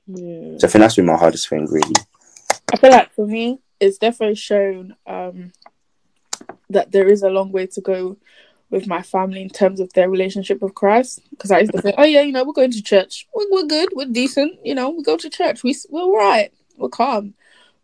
Yeah. 0.07 0.59
So 0.59 0.67
I 0.67 0.71
think 0.71 0.83
that's 0.83 0.97
been 0.97 1.07
my 1.07 1.17
hardest 1.17 1.49
thing, 1.49 1.67
really. 1.67 1.95
I 2.73 2.77
feel 2.77 2.91
like 2.91 3.13
for 3.15 3.27
me, 3.27 3.61
it's 3.81 3.99
definitely 3.99 4.37
shown 4.37 4.97
um, 5.07 5.53
that 6.71 6.93
there 6.93 7.09
is 7.09 7.23
a 7.23 7.31
long 7.31 7.53
way 7.53 7.67
to 7.67 7.81
go 7.81 8.17
with 8.71 8.87
my 8.87 9.03
family 9.03 9.41
in 9.41 9.49
terms 9.49 9.79
of 9.79 9.93
their 9.93 10.11
relationship 10.11 10.61
with 10.61 10.75
Christ. 10.75 11.21
Because 11.31 11.51
I 11.51 11.61
used 11.61 11.73
to 11.73 11.81
think, 11.81 11.95
oh 11.97 12.05
yeah, 12.05 12.23
you 12.23 12.33
know, 12.33 12.45
we're 12.45 12.53
going 12.53 12.73
to 12.73 12.83
church. 12.83 13.27
We're, 13.35 13.51
we're 13.51 13.67
good. 13.67 13.91
We're 13.95 14.07
decent. 14.07 14.59
You 14.65 14.75
know, 14.75 14.91
we 14.91 15.03
go 15.03 15.17
to 15.17 15.31
church. 15.31 15.63
We 15.63 15.77
we're 15.89 16.13
right. 16.13 16.53
We're 16.77 16.89
calm. 16.89 17.35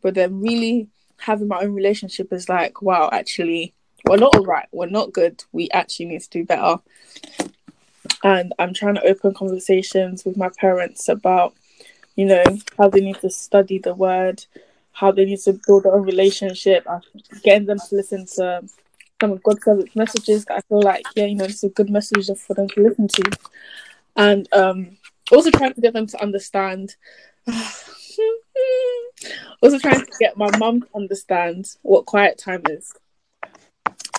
But 0.03 0.15
then 0.15 0.41
really 0.41 0.89
having 1.19 1.49
my 1.49 1.61
own 1.61 1.75
relationship 1.75 2.33
is 2.33 2.49
like, 2.49 2.83
wow, 2.83 3.09
actually, 3.13 3.75
we're 4.11 4.17
not 4.17 4.35
all 4.35 4.45
right. 4.45 4.67
We're 4.73 4.87
not 4.87 5.13
good. 5.13 5.45
We 5.53 5.71
actually 5.71 6.07
need 6.07 6.23
to 6.23 6.31
do 6.31 6.45
better. 6.45 6.79
And 8.25 8.53
I'm 8.59 8.75
trying 8.75 8.97
to 8.97 9.07
open 9.07 9.35
conversations 9.35 10.25
with 10.25 10.37
my 10.37 10.49
parents 10.49 11.09
about, 11.09 11.55
you 12.17 12.27
know, 12.27 12.43
how 12.77 12.89
they 12.89 13.03
need 13.03 13.21
to 13.21 13.31
study 13.31 13.79
the 13.79 13.95
word, 13.95 14.45
how 14.91 15.13
they 15.13 15.27
need 15.27 15.39
to 15.43 15.61
build 15.65 15.87
own 15.87 16.03
relationship, 16.03 16.89
getting 17.45 17.67
them 17.67 17.79
to 17.79 17.95
listen 17.95 18.27
to 18.27 18.65
some 19.21 19.31
of 19.31 19.45
God's 19.45 19.95
messages 19.95 20.45
that 20.47 20.57
I 20.57 20.61
feel 20.63 20.83
like, 20.83 21.05
yeah, 21.15 21.27
you 21.27 21.37
know, 21.37 21.45
it's 21.45 21.63
a 21.63 21.69
good 21.69 21.89
message 21.89 22.29
for 22.37 22.55
them 22.55 22.69
to 22.71 22.83
listen 22.83 23.07
to. 23.07 23.31
And 24.17 24.53
um, 24.53 24.97
also 25.31 25.53
trying 25.53 25.75
to 25.75 25.81
get 25.81 25.93
them 25.93 26.09
to 26.09 26.21
understand. 26.21 26.97
also 29.63 29.79
trying 29.79 30.05
to 30.05 30.13
get 30.19 30.37
my 30.37 30.51
mum 30.59 30.81
to 30.81 30.89
understand 30.97 31.77
what 31.83 32.07
quiet 32.07 32.39
time 32.39 32.63
is. 32.69 32.93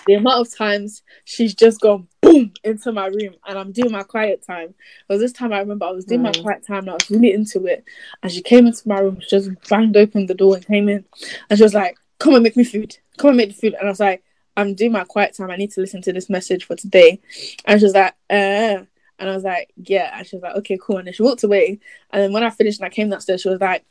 The 0.07 0.15
amount 0.15 0.47
of 0.47 0.55
times 0.55 1.03
she's 1.25 1.53
just 1.53 1.79
gone 1.81 2.07
boom 2.21 2.53
into 2.63 2.91
my 2.91 3.07
room 3.07 3.35
and 3.47 3.57
I'm 3.57 3.71
doing 3.71 3.91
my 3.91 4.03
quiet 4.03 4.43
time. 4.45 4.73
Because 5.07 5.21
this 5.21 5.31
time 5.31 5.53
I 5.53 5.59
remember 5.59 5.85
I 5.85 5.91
was 5.91 6.05
doing 6.05 6.23
my 6.23 6.31
quiet 6.31 6.65
time 6.65 6.79
and 6.79 6.91
I 6.91 6.93
was 6.93 7.09
really 7.09 7.33
into 7.33 7.65
it. 7.65 7.83
And 8.23 8.31
she 8.31 8.41
came 8.41 8.67
into 8.67 8.87
my 8.87 8.99
room, 8.99 9.19
she 9.21 9.29
just 9.29 9.49
banged 9.69 9.97
open 9.97 10.25
the 10.25 10.33
door 10.33 10.55
and 10.55 10.65
came 10.65 10.89
in. 10.89 11.05
And 11.49 11.57
she 11.57 11.63
was 11.63 11.73
like, 11.73 11.97
Come 12.19 12.35
and 12.35 12.43
make 12.43 12.57
me 12.57 12.63
food. 12.63 12.97
Come 13.17 13.29
and 13.29 13.37
make 13.37 13.49
the 13.49 13.55
food. 13.55 13.73
And 13.73 13.87
I 13.87 13.91
was 13.91 13.99
like, 13.99 14.23
I'm 14.57 14.75
doing 14.75 14.91
my 14.91 15.03
quiet 15.03 15.35
time. 15.35 15.49
I 15.49 15.55
need 15.55 15.71
to 15.71 15.81
listen 15.81 16.01
to 16.03 16.13
this 16.13 16.29
message 16.29 16.65
for 16.65 16.75
today. 16.75 17.19
And 17.65 17.79
she 17.79 17.85
was 17.85 17.95
like, 17.95 18.13
uh, 18.29 18.83
and 19.21 19.29
I 19.29 19.33
was 19.33 19.43
like, 19.43 19.71
yeah. 19.75 20.17
And 20.17 20.27
she 20.27 20.35
was 20.35 20.43
like, 20.43 20.55
okay, 20.57 20.77
cool. 20.81 20.97
And 20.97 21.07
then 21.07 21.13
she 21.13 21.23
walked 21.23 21.43
away. 21.43 21.79
And 22.11 22.21
then 22.21 22.33
when 22.33 22.43
I 22.43 22.49
finished 22.49 22.79
and 22.79 22.85
I 22.85 22.89
came 22.89 23.09
downstairs, 23.09 23.41
she 23.41 23.49
was 23.49 23.61
like, 23.61 23.85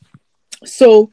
so 0.64 1.12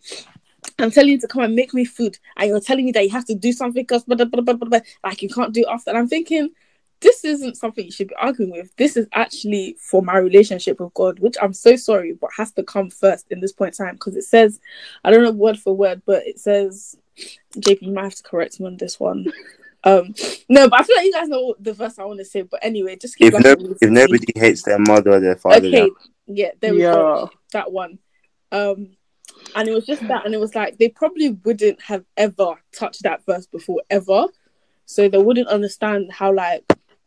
I'm 0.79 0.91
telling 0.91 1.11
you 1.11 1.19
to 1.19 1.27
come 1.27 1.43
and 1.43 1.55
make 1.55 1.73
me 1.73 1.85
food. 1.85 2.17
And 2.35 2.49
you're 2.49 2.59
telling 2.59 2.85
me 2.85 2.91
that 2.91 3.03
you 3.03 3.09
have 3.09 3.25
to 3.25 3.35
do 3.35 3.51
something 3.51 3.81
because 3.81 4.03
blah 4.03 4.15
blah 4.15 4.25
blah 4.25 4.41
blah 4.41 4.53
blah. 4.53 4.79
like 5.03 5.21
you 5.21 5.29
can't 5.29 5.53
do 5.53 5.61
it 5.61 5.67
after. 5.69 5.89
And 5.89 5.97
I'm 5.97 6.07
thinking, 6.07 6.51
this 6.99 7.23
isn't 7.23 7.57
something 7.57 7.85
you 7.85 7.91
should 7.91 8.07
be 8.07 8.15
arguing 8.15 8.51
with. 8.51 8.75
This 8.75 8.97
is 8.97 9.07
actually 9.13 9.77
for 9.79 10.01
my 10.01 10.17
relationship 10.17 10.79
with 10.79 10.93
God, 10.93 11.19
which 11.19 11.35
I'm 11.41 11.53
so 11.53 11.75
sorry, 11.75 12.13
but 12.13 12.29
has 12.37 12.51
to 12.53 12.63
come 12.63 12.89
first 12.89 13.27
in 13.29 13.39
this 13.39 13.53
point 13.53 13.79
in 13.79 13.85
time 13.85 13.95
because 13.95 14.15
it 14.15 14.23
says, 14.23 14.59
I 15.03 15.11
don't 15.11 15.23
know 15.23 15.31
word 15.31 15.59
for 15.59 15.75
word, 15.75 16.01
but 16.05 16.25
it 16.25 16.39
says 16.39 16.97
JP, 17.57 17.81
you 17.81 17.93
might 17.93 18.03
have 18.03 18.15
to 18.15 18.23
correct 18.23 18.59
me 18.59 18.67
on 18.67 18.77
this 18.77 18.99
one. 18.99 19.31
Um, 19.83 20.15
no, 20.49 20.67
but 20.67 20.81
I 20.81 20.83
feel 20.83 20.97
like 20.97 21.05
you 21.05 21.13
guys 21.13 21.29
know 21.29 21.55
the 21.59 21.71
verse 21.71 21.97
I 21.97 22.03
want 22.03 22.19
to 22.19 22.25
say. 22.25 22.41
But 22.41 22.59
anyway, 22.61 22.97
just 22.97 23.15
if, 23.19 23.31
no, 23.31 23.55
if 23.79 23.89
nobody 23.89 24.25
hates 24.35 24.63
their 24.63 24.79
mother 24.79 25.11
or 25.11 25.19
their 25.21 25.37
father, 25.37 25.65
okay, 25.65 25.89
yeah, 26.25 26.49
there 26.59 26.73
we 26.73 26.81
yeah. 26.81 26.91
go. 26.91 27.29
That 27.53 27.71
one. 27.71 27.99
Um, 28.51 28.97
and 29.55 29.67
it 29.67 29.73
was 29.73 29.85
just 29.85 30.07
that, 30.07 30.25
and 30.25 30.33
it 30.33 30.39
was 30.39 30.55
like 30.55 30.77
they 30.77 30.89
probably 30.89 31.29
wouldn't 31.29 31.81
have 31.81 32.03
ever 32.15 32.55
touched 32.71 33.03
that 33.03 33.25
verse 33.25 33.45
before 33.45 33.81
ever, 33.89 34.25
so 34.85 35.09
they 35.09 35.17
wouldn't 35.17 35.47
understand 35.47 36.11
how 36.11 36.33
like 36.33 36.63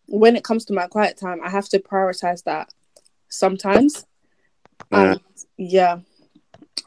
when 0.06 0.36
it 0.36 0.44
comes 0.44 0.64
to 0.66 0.72
my 0.72 0.86
quiet 0.86 1.16
time, 1.16 1.40
I 1.42 1.50
have 1.50 1.68
to 1.68 1.78
prioritize 1.78 2.42
that 2.44 2.72
sometimes. 3.28 4.04
Yeah. 4.90 5.12
And 5.12 5.20
yeah, 5.56 5.98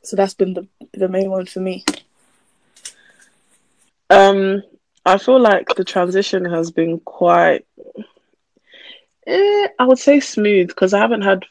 so 0.04 0.16
that's 0.16 0.34
been 0.34 0.54
the 0.54 0.68
the 0.94 1.08
main 1.08 1.30
one 1.30 1.46
for 1.46 1.60
me. 1.60 1.86
Um, 4.10 4.62
I 5.06 5.18
feel 5.18 5.40
like 5.40 5.68
the 5.76 5.84
transition 5.84 6.46
has 6.46 6.72
been 6.72 7.00
quite, 7.00 7.66
eh, 9.26 9.68
I 9.80 9.86
would 9.86 9.98
say 9.98 10.20
smooth 10.20 10.68
because 10.68 10.94
I 10.94 11.00
haven't 11.00 11.24
had, 11.24 11.46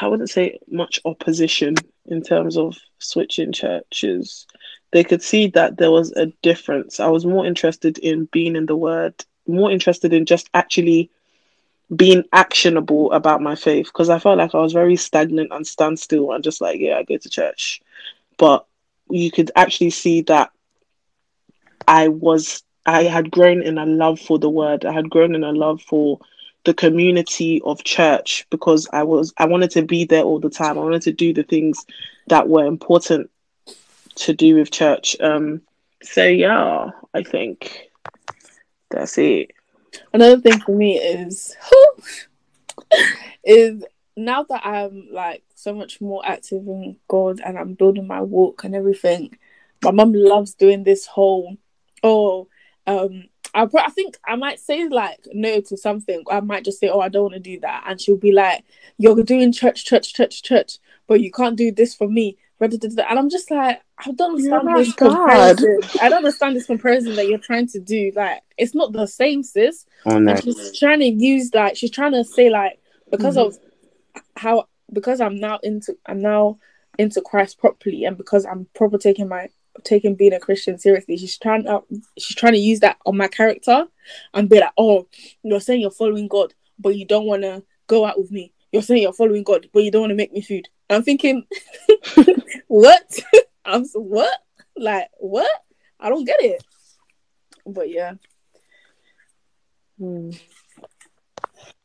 I 0.00 0.08
wouldn't 0.08 0.30
say 0.30 0.58
much 0.68 1.00
opposition 1.04 1.74
in 2.06 2.22
terms 2.22 2.56
of 2.56 2.76
switching 2.98 3.52
churches. 3.52 4.46
They 4.92 5.04
could 5.04 5.22
see 5.22 5.48
that 5.48 5.76
there 5.76 5.90
was 5.90 6.12
a 6.12 6.26
difference. 6.42 7.00
I 7.00 7.08
was 7.08 7.24
more 7.24 7.46
interested 7.46 7.98
in 7.98 8.26
being 8.32 8.56
in 8.56 8.66
the 8.66 8.76
word, 8.76 9.14
more 9.46 9.70
interested 9.70 10.12
in 10.12 10.26
just 10.26 10.48
actually 10.54 11.10
being 11.94 12.24
actionable 12.32 13.10
about 13.12 13.42
my 13.42 13.54
faith 13.54 13.86
because 13.86 14.10
I 14.10 14.18
felt 14.18 14.38
like 14.38 14.54
I 14.54 14.60
was 14.60 14.72
very 14.72 14.96
stagnant 14.96 15.50
and 15.52 15.66
standstill 15.66 16.32
and 16.32 16.44
just 16.44 16.60
like, 16.60 16.78
yeah, 16.80 16.96
I 16.96 17.02
go 17.02 17.16
to 17.16 17.28
church. 17.28 17.80
But 18.36 18.66
you 19.10 19.30
could 19.30 19.50
actually 19.56 19.90
see 19.90 20.22
that 20.22 20.50
I 21.86 22.08
was 22.08 22.62
I 22.86 23.04
had 23.04 23.30
grown 23.30 23.62
in 23.62 23.78
a 23.78 23.86
love 23.86 24.20
for 24.20 24.38
the 24.38 24.48
word. 24.50 24.84
I 24.84 24.92
had 24.92 25.10
grown 25.10 25.34
in 25.34 25.44
a 25.44 25.52
love 25.52 25.82
for 25.82 26.18
the 26.70 26.74
community 26.74 27.60
of 27.64 27.82
church 27.82 28.46
because 28.48 28.88
I 28.92 29.02
was 29.02 29.34
I 29.38 29.46
wanted 29.46 29.72
to 29.72 29.82
be 29.82 30.04
there 30.04 30.22
all 30.22 30.38
the 30.38 30.48
time. 30.48 30.78
I 30.78 30.82
wanted 30.82 31.02
to 31.02 31.12
do 31.12 31.34
the 31.34 31.42
things 31.42 31.84
that 32.28 32.48
were 32.48 32.64
important 32.64 33.28
to 34.16 34.32
do 34.32 34.54
with 34.54 34.70
church. 34.70 35.16
Um 35.20 35.62
so 36.04 36.24
yeah, 36.24 36.90
I 37.12 37.24
think 37.24 37.90
that's 38.88 39.18
it. 39.18 39.50
Another 40.12 40.40
thing 40.40 40.60
for 40.60 40.76
me 40.76 40.96
is 40.96 41.56
is 43.44 43.84
now 44.16 44.44
that 44.44 44.64
I'm 44.64 45.08
like 45.10 45.42
so 45.56 45.74
much 45.74 46.00
more 46.00 46.24
active 46.24 46.68
in 46.68 46.98
God 47.08 47.40
and 47.44 47.58
I'm 47.58 47.74
building 47.74 48.06
my 48.06 48.20
walk 48.20 48.62
and 48.62 48.76
everything, 48.76 49.36
my 49.82 49.90
mum 49.90 50.12
loves 50.12 50.54
doing 50.54 50.84
this 50.84 51.04
whole 51.04 51.56
oh, 52.04 52.46
um, 52.86 53.24
I, 53.54 53.66
I 53.74 53.90
think 53.90 54.18
I 54.26 54.36
might 54.36 54.60
say 54.60 54.88
like 54.88 55.20
no 55.32 55.60
to 55.62 55.76
something. 55.76 56.24
I 56.30 56.40
might 56.40 56.64
just 56.64 56.80
say, 56.80 56.88
oh, 56.88 57.00
I 57.00 57.08
don't 57.08 57.22
want 57.22 57.34
to 57.34 57.40
do 57.40 57.60
that, 57.60 57.84
and 57.86 58.00
she'll 58.00 58.16
be 58.16 58.32
like, 58.32 58.64
you're 58.98 59.22
doing 59.22 59.52
church, 59.52 59.84
church, 59.84 60.14
church, 60.14 60.42
church, 60.42 60.78
but 61.06 61.20
you 61.20 61.30
can't 61.30 61.56
do 61.56 61.72
this 61.72 61.94
for 61.94 62.08
me. 62.08 62.36
And 62.60 63.18
I'm 63.18 63.30
just 63.30 63.50
like, 63.50 63.80
I 63.98 64.10
don't 64.12 64.32
understand 64.32 64.68
yeah, 64.68 64.76
this 64.76 64.92
God. 64.92 65.54
comparison. 65.56 65.80
I 66.02 66.08
don't 66.10 66.18
understand 66.18 66.56
this 66.56 66.66
comparison 66.66 67.16
that 67.16 67.26
you're 67.26 67.38
trying 67.38 67.66
to 67.68 67.80
do. 67.80 68.12
Like, 68.14 68.42
it's 68.58 68.74
not 68.74 68.92
the 68.92 69.06
same, 69.06 69.42
sis. 69.42 69.86
Oh, 70.04 70.18
no. 70.18 70.32
And 70.32 70.44
she's 70.44 70.78
trying 70.78 71.00
to 71.00 71.06
use 71.06 71.54
like 71.54 71.76
she's 71.76 71.90
trying 71.90 72.12
to 72.12 72.22
say 72.22 72.50
like 72.50 72.78
because 73.10 73.36
mm-hmm. 73.36 73.48
of 73.48 74.22
how 74.36 74.68
because 74.92 75.22
I'm 75.22 75.40
now 75.40 75.58
into 75.62 75.96
I'm 76.04 76.20
now 76.20 76.58
into 76.98 77.22
Christ 77.22 77.58
properly, 77.58 78.04
and 78.04 78.18
because 78.18 78.44
I'm 78.44 78.66
proper 78.74 78.98
taking 78.98 79.28
my 79.28 79.48
taking 79.84 80.14
being 80.14 80.32
a 80.32 80.40
Christian 80.40 80.78
seriously. 80.78 81.16
She's 81.16 81.38
trying 81.38 81.64
to 81.64 81.82
she's 82.18 82.36
trying 82.36 82.54
to 82.54 82.58
use 82.58 82.80
that 82.80 82.98
on 83.06 83.16
my 83.16 83.28
character 83.28 83.86
and 84.34 84.48
be 84.48 84.60
like, 84.60 84.72
oh, 84.76 85.06
you're 85.42 85.60
saying 85.60 85.80
you're 85.80 85.90
following 85.90 86.28
God, 86.28 86.54
but 86.78 86.96
you 86.96 87.06
don't 87.06 87.26
want 87.26 87.42
to 87.42 87.62
go 87.86 88.04
out 88.04 88.18
with 88.18 88.30
me. 88.30 88.52
You're 88.72 88.82
saying 88.82 89.02
you're 89.02 89.12
following 89.12 89.42
God, 89.42 89.68
but 89.72 89.84
you 89.84 89.90
don't 89.90 90.02
want 90.02 90.10
to 90.10 90.16
make 90.16 90.32
me 90.32 90.40
food. 90.40 90.68
I'm 90.88 91.02
thinking, 91.02 91.46
what? 92.68 93.18
I'm 93.64 93.84
what? 93.94 94.32
Like 94.76 95.08
what? 95.18 95.50
I 95.98 96.08
don't 96.08 96.24
get 96.24 96.40
it. 96.40 96.64
But 97.66 97.90
yeah. 97.90 98.14
Hmm. 99.98 100.30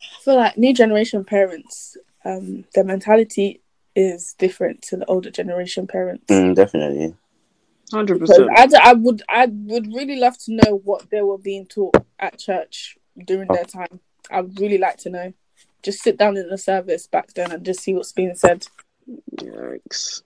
I 0.02 0.24
feel 0.24 0.38
like 0.38 0.58
new 0.58 0.74
generation 0.74 1.24
parents, 1.24 1.98
um, 2.24 2.66
their 2.74 2.84
mentality 2.84 3.62
is 3.96 4.34
different 4.38 4.82
to 4.84 4.98
the 4.98 5.06
older 5.06 5.30
generation 5.30 5.88
parents. 5.88 6.26
Mm, 6.30 6.56
definitely. 6.56 7.16
Hundred 7.92 8.20
percent. 8.20 8.50
I, 8.56 8.68
I 8.82 8.94
would 8.94 9.22
I 9.30 9.46
would 9.46 9.88
really 9.94 10.16
love 10.18 10.38
to 10.40 10.54
know 10.54 10.82
what 10.84 11.10
they 11.12 11.22
were 11.22 11.38
being 11.38 11.66
taught 11.66 11.96
at 12.20 12.40
church 12.40 12.98
during 13.26 13.48
their 13.48 13.64
time. 13.64 14.00
I 14.32 14.42
would 14.42 14.60
really 14.60 14.78
like 14.78 14.98
to 15.00 15.10
know. 15.10 15.34
Just 15.84 16.02
sit 16.02 16.18
down 16.18 16.36
in 16.36 16.50
the 16.50 16.58
service 16.58 17.06
back 17.06 17.34
then 17.34 17.52
and 17.52 17.64
just 17.64 17.82
see 17.82 17.94
what's 17.94 18.12
being 18.12 18.36
said. 18.36 18.68
Yikes. 19.36 20.24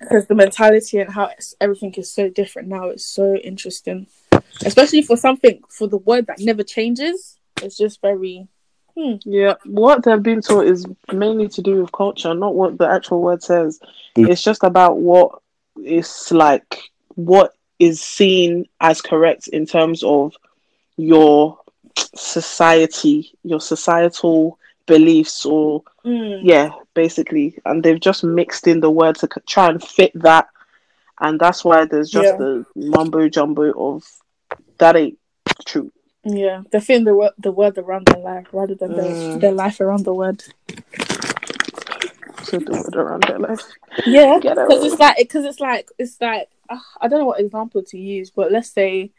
Because 0.00 0.26
the 0.26 0.34
mentality 0.34 0.98
and 0.98 1.12
how 1.12 1.30
everything 1.60 1.92
is 1.94 2.10
so 2.10 2.30
different 2.30 2.68
now 2.68 2.88
is 2.88 3.04
so 3.04 3.34
interesting, 3.36 4.06
especially 4.64 5.02
for 5.02 5.16
something 5.16 5.60
for 5.68 5.86
the 5.86 5.98
word 5.98 6.26
that 6.28 6.40
never 6.40 6.62
changes. 6.62 7.36
It's 7.62 7.76
just 7.76 8.00
very 8.00 8.48
Hmm. 8.96 9.14
Yeah, 9.24 9.54
what 9.64 10.02
they've 10.02 10.22
been 10.22 10.42
taught 10.42 10.66
is 10.66 10.86
mainly 11.12 11.48
to 11.48 11.62
do 11.62 11.80
with 11.80 11.92
culture, 11.92 12.34
not 12.34 12.54
what 12.54 12.76
the 12.76 12.88
actual 12.88 13.22
word 13.22 13.42
says. 13.42 13.80
Mm. 14.16 14.28
It's 14.28 14.42
just 14.42 14.62
about 14.62 14.98
what 14.98 15.40
is 15.76 16.30
like 16.30 16.78
what 17.14 17.54
is 17.78 18.00
seen 18.00 18.66
as 18.80 19.00
correct 19.00 19.48
in 19.48 19.66
terms 19.66 20.02
of 20.02 20.34
your 20.96 21.58
society, 21.96 23.32
your 23.42 23.60
societal 23.60 24.58
beliefs, 24.86 25.44
or 25.44 25.82
mm. 26.04 26.40
yeah, 26.42 26.70
basically. 26.94 27.58
And 27.64 27.82
they've 27.82 28.00
just 28.00 28.24
mixed 28.24 28.66
in 28.66 28.80
the 28.80 28.90
word 28.90 29.16
to 29.16 29.28
try 29.46 29.68
and 29.68 29.82
fit 29.82 30.12
that, 30.14 30.48
and 31.20 31.40
that's 31.40 31.64
why 31.64 31.84
there's 31.84 32.10
just 32.10 32.26
yeah. 32.26 32.36
the 32.36 32.66
mumbo 32.76 33.28
jumbo 33.28 33.72
of 33.72 34.04
that 34.78 34.96
ain't 34.96 35.18
true. 35.66 35.92
Yeah, 36.24 36.62
they 36.70 36.80
fit 36.80 37.04
the 37.04 37.14
word 37.14 37.32
the 37.38 37.50
word 37.50 37.78
around 37.78 38.06
their 38.06 38.22
life 38.22 38.46
rather 38.52 38.74
than 38.74 38.92
mm. 38.92 38.96
their, 38.96 39.38
their 39.38 39.52
life 39.52 39.80
around 39.80 40.04
the 40.04 40.14
word. 40.14 40.42
Said 42.42 42.66
the 42.66 42.72
word 42.72 42.96
around 42.96 43.24
their 43.24 43.38
life. 43.38 43.60
Yeah, 44.06 44.38
because 44.38 44.84
it's 44.84 44.98
like 44.98 45.16
because 45.16 45.44
it's 45.44 45.60
like 45.60 45.88
it's 45.98 46.20
like 46.20 46.48
uh, 46.68 46.78
I 47.00 47.08
don't 47.08 47.20
know 47.20 47.26
what 47.26 47.40
example 47.40 47.82
to 47.84 47.98
use, 47.98 48.30
but 48.30 48.52
let's 48.52 48.70
say, 48.70 49.12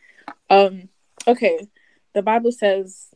um, 0.50 0.90
okay, 1.28 1.68
the 2.14 2.22
Bible 2.22 2.52
says 2.52 3.14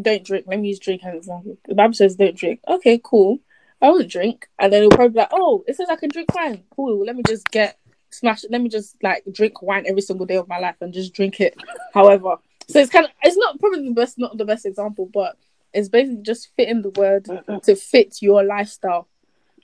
don't 0.00 0.24
drink. 0.24 0.46
Let 0.46 0.60
me 0.60 0.68
use 0.68 0.78
drink 0.78 1.02
as 1.04 1.10
an 1.10 1.16
example. 1.16 1.58
The 1.66 1.74
Bible 1.74 1.94
says 1.94 2.16
don't 2.16 2.36
drink. 2.36 2.60
Okay, 2.68 3.00
cool. 3.02 3.40
I 3.80 3.90
won't 3.90 4.10
drink, 4.10 4.48
and 4.58 4.72
then 4.72 4.82
it'll 4.82 4.96
probably 4.96 5.14
be 5.14 5.18
like, 5.20 5.28
oh, 5.32 5.64
it 5.66 5.76
says 5.76 5.88
I 5.90 5.96
can 5.96 6.10
drink 6.10 6.34
wine. 6.34 6.64
Cool. 6.74 7.04
Let 7.04 7.16
me 7.16 7.22
just 7.26 7.46
get 7.50 7.78
smash. 8.10 8.44
Let 8.50 8.60
me 8.60 8.68
just 8.68 8.96
like 9.02 9.24
drink 9.30 9.62
wine 9.62 9.84
every 9.86 10.02
single 10.02 10.26
day 10.26 10.36
of 10.36 10.48
my 10.48 10.58
life 10.58 10.76
and 10.80 10.92
just 10.92 11.12
drink 11.12 11.40
it. 11.40 11.56
However, 11.92 12.36
so 12.68 12.80
it's 12.80 12.90
kind 12.90 13.04
of 13.04 13.10
it's 13.22 13.36
not 13.36 13.58
probably 13.58 13.86
the 13.88 13.94
best, 13.94 14.18
not 14.18 14.36
the 14.36 14.44
best 14.44 14.66
example, 14.66 15.08
but 15.12 15.36
it's 15.76 15.88
basically 15.88 16.22
just 16.22 16.48
fitting 16.56 16.82
the 16.82 16.90
word 16.90 17.24
to 17.64 17.76
fit 17.76 18.10
your 18.22 18.42
lifestyle 18.42 19.06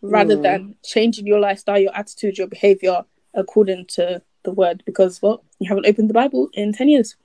rather 0.03 0.37
Mm. 0.37 0.43
than 0.43 0.75
changing 0.85 1.27
your 1.27 1.41
lifestyle, 1.41 1.79
your 1.79 1.95
attitude, 1.97 2.37
your 2.39 2.49
behavior 2.49 3.05
according 3.35 3.87
to 3.87 4.21
the 4.45 4.53
word 4.53 4.83
because 4.85 5.23
well, 5.23 5.43
you 5.61 5.69
haven't 5.69 5.87
opened 5.87 6.11
the 6.11 6.15
Bible 6.23 6.49
in 6.55 6.73
ten 6.73 6.89
years. 6.89 7.17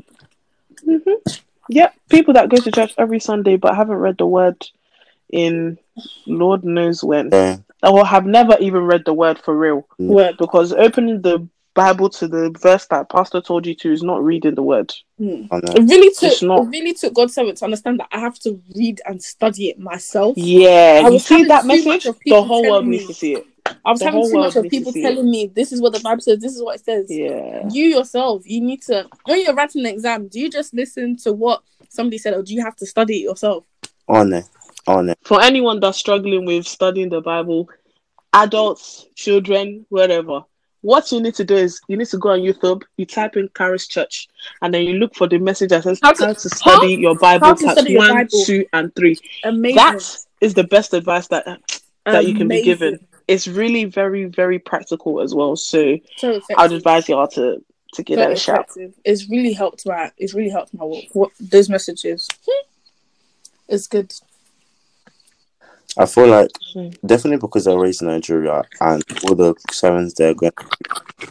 Yeah, 1.70 1.90
people 2.10 2.34
that 2.36 2.50
go 2.50 2.58
to 2.58 2.72
church 2.72 2.94
every 2.98 3.20
Sunday 3.20 3.58
but 3.58 3.76
haven't 3.76 3.98
read 3.98 4.18
the 4.18 4.26
word 4.28 4.66
in 5.30 5.78
Lord 6.26 6.64
knows 6.64 7.04
when, 7.04 7.30
Yeah. 7.32 7.58
or 7.84 8.06
have 8.06 8.26
never 8.26 8.56
even 8.60 8.84
read 8.84 9.04
the 9.06 9.14
word 9.14 9.38
for 9.40 9.54
real. 9.58 9.86
Word. 10.00 10.36
Because 10.38 10.72
opening 10.72 11.22
the 11.22 11.48
Bible 11.78 12.10
to 12.10 12.28
the 12.28 12.50
verse 12.60 12.88
that 12.88 13.08
Pastor 13.08 13.40
told 13.40 13.68
you 13.68 13.76
to 13.76 13.94
is 13.94 14.02
not 14.02 14.24
reading 14.24 14.56
the 14.56 14.64
word. 14.64 14.92
Hmm. 15.20 15.46
I 15.52 15.58
know. 15.58 15.74
It 15.76 15.84
really 15.84 16.12
took 16.12 16.32
It's 16.34 16.42
not. 16.42 16.64
it 16.64 16.70
really 16.70 16.94
took 16.94 17.14
God's 17.14 17.36
servant 17.36 17.60
to 17.60 17.66
understand 17.66 18.00
that 18.00 18.10
I 18.12 18.20
have 18.20 18.40
to 18.40 18.60
read 18.76 19.00
and 19.06 19.22
study 19.24 19.70
it 19.70 19.78
myself. 19.78 20.36
Yeah, 20.38 21.04
I 21.04 21.08
you 21.08 21.14
was 21.14 21.26
see 21.26 21.44
that 21.44 21.68
message? 21.68 22.04
The 22.04 22.42
whole 22.42 22.64
world 22.64 22.86
telling 22.86 22.90
needs 22.90 23.06
to 23.06 23.14
see 23.14 23.36
it. 23.36 23.46
I 23.86 23.92
was 23.92 24.00
The 24.00 24.06
having 24.06 24.24
too 24.24 24.34
much 24.40 24.56
of 24.56 24.68
people 24.70 24.92
see 24.92 25.04
telling 25.04 25.30
me 25.30 25.52
this 25.54 25.72
is 25.72 25.80
what 25.80 25.94
the 25.94 26.00
Bible 26.00 26.22
says, 26.22 26.40
this 26.40 26.56
is 26.56 26.64
what 26.64 26.80
it 26.80 26.84
says. 26.84 27.06
Yeah. 27.10 27.70
You 27.70 27.86
yourself, 27.86 28.42
you 28.46 28.60
need 28.60 28.82
to 28.84 29.08
when 29.26 29.42
you're 29.44 29.54
writing 29.54 29.86
an 29.86 29.94
exam, 29.94 30.30
do 30.30 30.40
you 30.40 30.50
just 30.50 30.74
listen 30.74 31.16
to 31.18 31.32
what 31.32 31.62
somebody 31.90 32.18
said 32.18 32.34
or 32.34 32.42
do 32.42 32.56
you 32.56 32.64
have 32.64 32.76
to 32.78 32.88
study 32.88 33.18
it 33.18 33.24
yourself? 33.24 33.66
On 34.08 34.34
it. 34.34 34.46
On 34.88 35.10
it. 35.10 35.20
For 35.24 35.42
anyone 35.42 35.80
that's 35.80 36.00
struggling 36.00 36.44
with 36.46 36.66
studying 36.66 37.10
the 37.10 37.22
Bible, 37.22 37.70
adults, 38.34 39.06
children, 39.16 39.86
wherever, 39.90 40.42
what 40.82 41.12
you 41.12 41.20
need 41.22 41.36
to 41.36 41.44
do 41.44 41.56
is 41.56 41.82
you 41.88 41.98
need 41.98 42.08
to 42.08 42.18
go 42.18 42.30
on 42.30 42.40
YouTube, 42.40 42.84
you 42.98 43.06
type 43.06 43.36
in 43.36 43.50
Caris 43.50 43.88
Church, 43.88 44.28
and 44.62 44.74
then 44.74 44.84
you 44.84 44.94
look 44.94 45.16
for 45.16 45.28
the 45.28 45.38
message 45.38 45.70
that 45.72 45.84
says 45.84 46.00
How 46.02 46.10
how 46.10 46.28
to- 46.28 46.34
to, 46.36 46.50
study 46.50 46.96
your 46.96 47.16
Bible 47.18 47.56
to 47.56 47.66
parts 47.66 47.90
your 47.90 47.98
one, 48.00 48.14
Bible. 48.16 48.44
two, 48.46 48.66
and 48.74 48.96
three. 48.96 49.18
Amazing. 49.44 49.76
That 49.76 50.18
is 50.42 50.54
the 50.54 50.64
best 50.64 50.94
advice 50.94 51.28
that 51.30 51.46
that 52.06 52.26
you 52.26 52.36
can 52.36 52.48
be 52.48 52.62
given. 52.64 53.00
It's 53.28 53.48
really 53.48 53.84
very, 53.84 54.26
very 54.26 54.60
practical 54.60 55.20
as 55.20 55.36
well. 55.36 55.56
So 55.58 55.98
So. 56.16 56.40
I'd 56.58 56.72
advise 56.72 57.10
y'all 57.10 57.28
to 57.30 57.62
to 57.94 58.04
give 58.04 58.18
so 58.18 58.24
that 58.24 58.32
a 58.32 58.36
shot. 58.38 58.70
It's 59.04 59.30
really 59.30 59.54
helped 59.54 59.86
my 59.86 60.12
it's 60.18 60.34
really 60.34 60.50
helped 60.50 60.74
my 60.74 60.86
work. 60.86 61.04
What 61.14 61.32
those 61.40 61.68
messages. 61.70 62.28
Hmm. 62.48 62.68
It's 63.68 63.88
good. 63.88 64.14
I 65.98 66.06
feel 66.06 66.28
like 66.28 66.52
Hmm. 66.74 66.90
definitely 67.06 67.38
because 67.40 67.66
they're 67.66 67.78
raised 67.80 68.02
in 68.02 68.08
Nigeria 68.08 68.64
and 68.82 69.04
all 69.24 69.36
the 69.36 69.56
sermons 69.72 70.14
they're 70.14 70.34
going. 70.34 70.52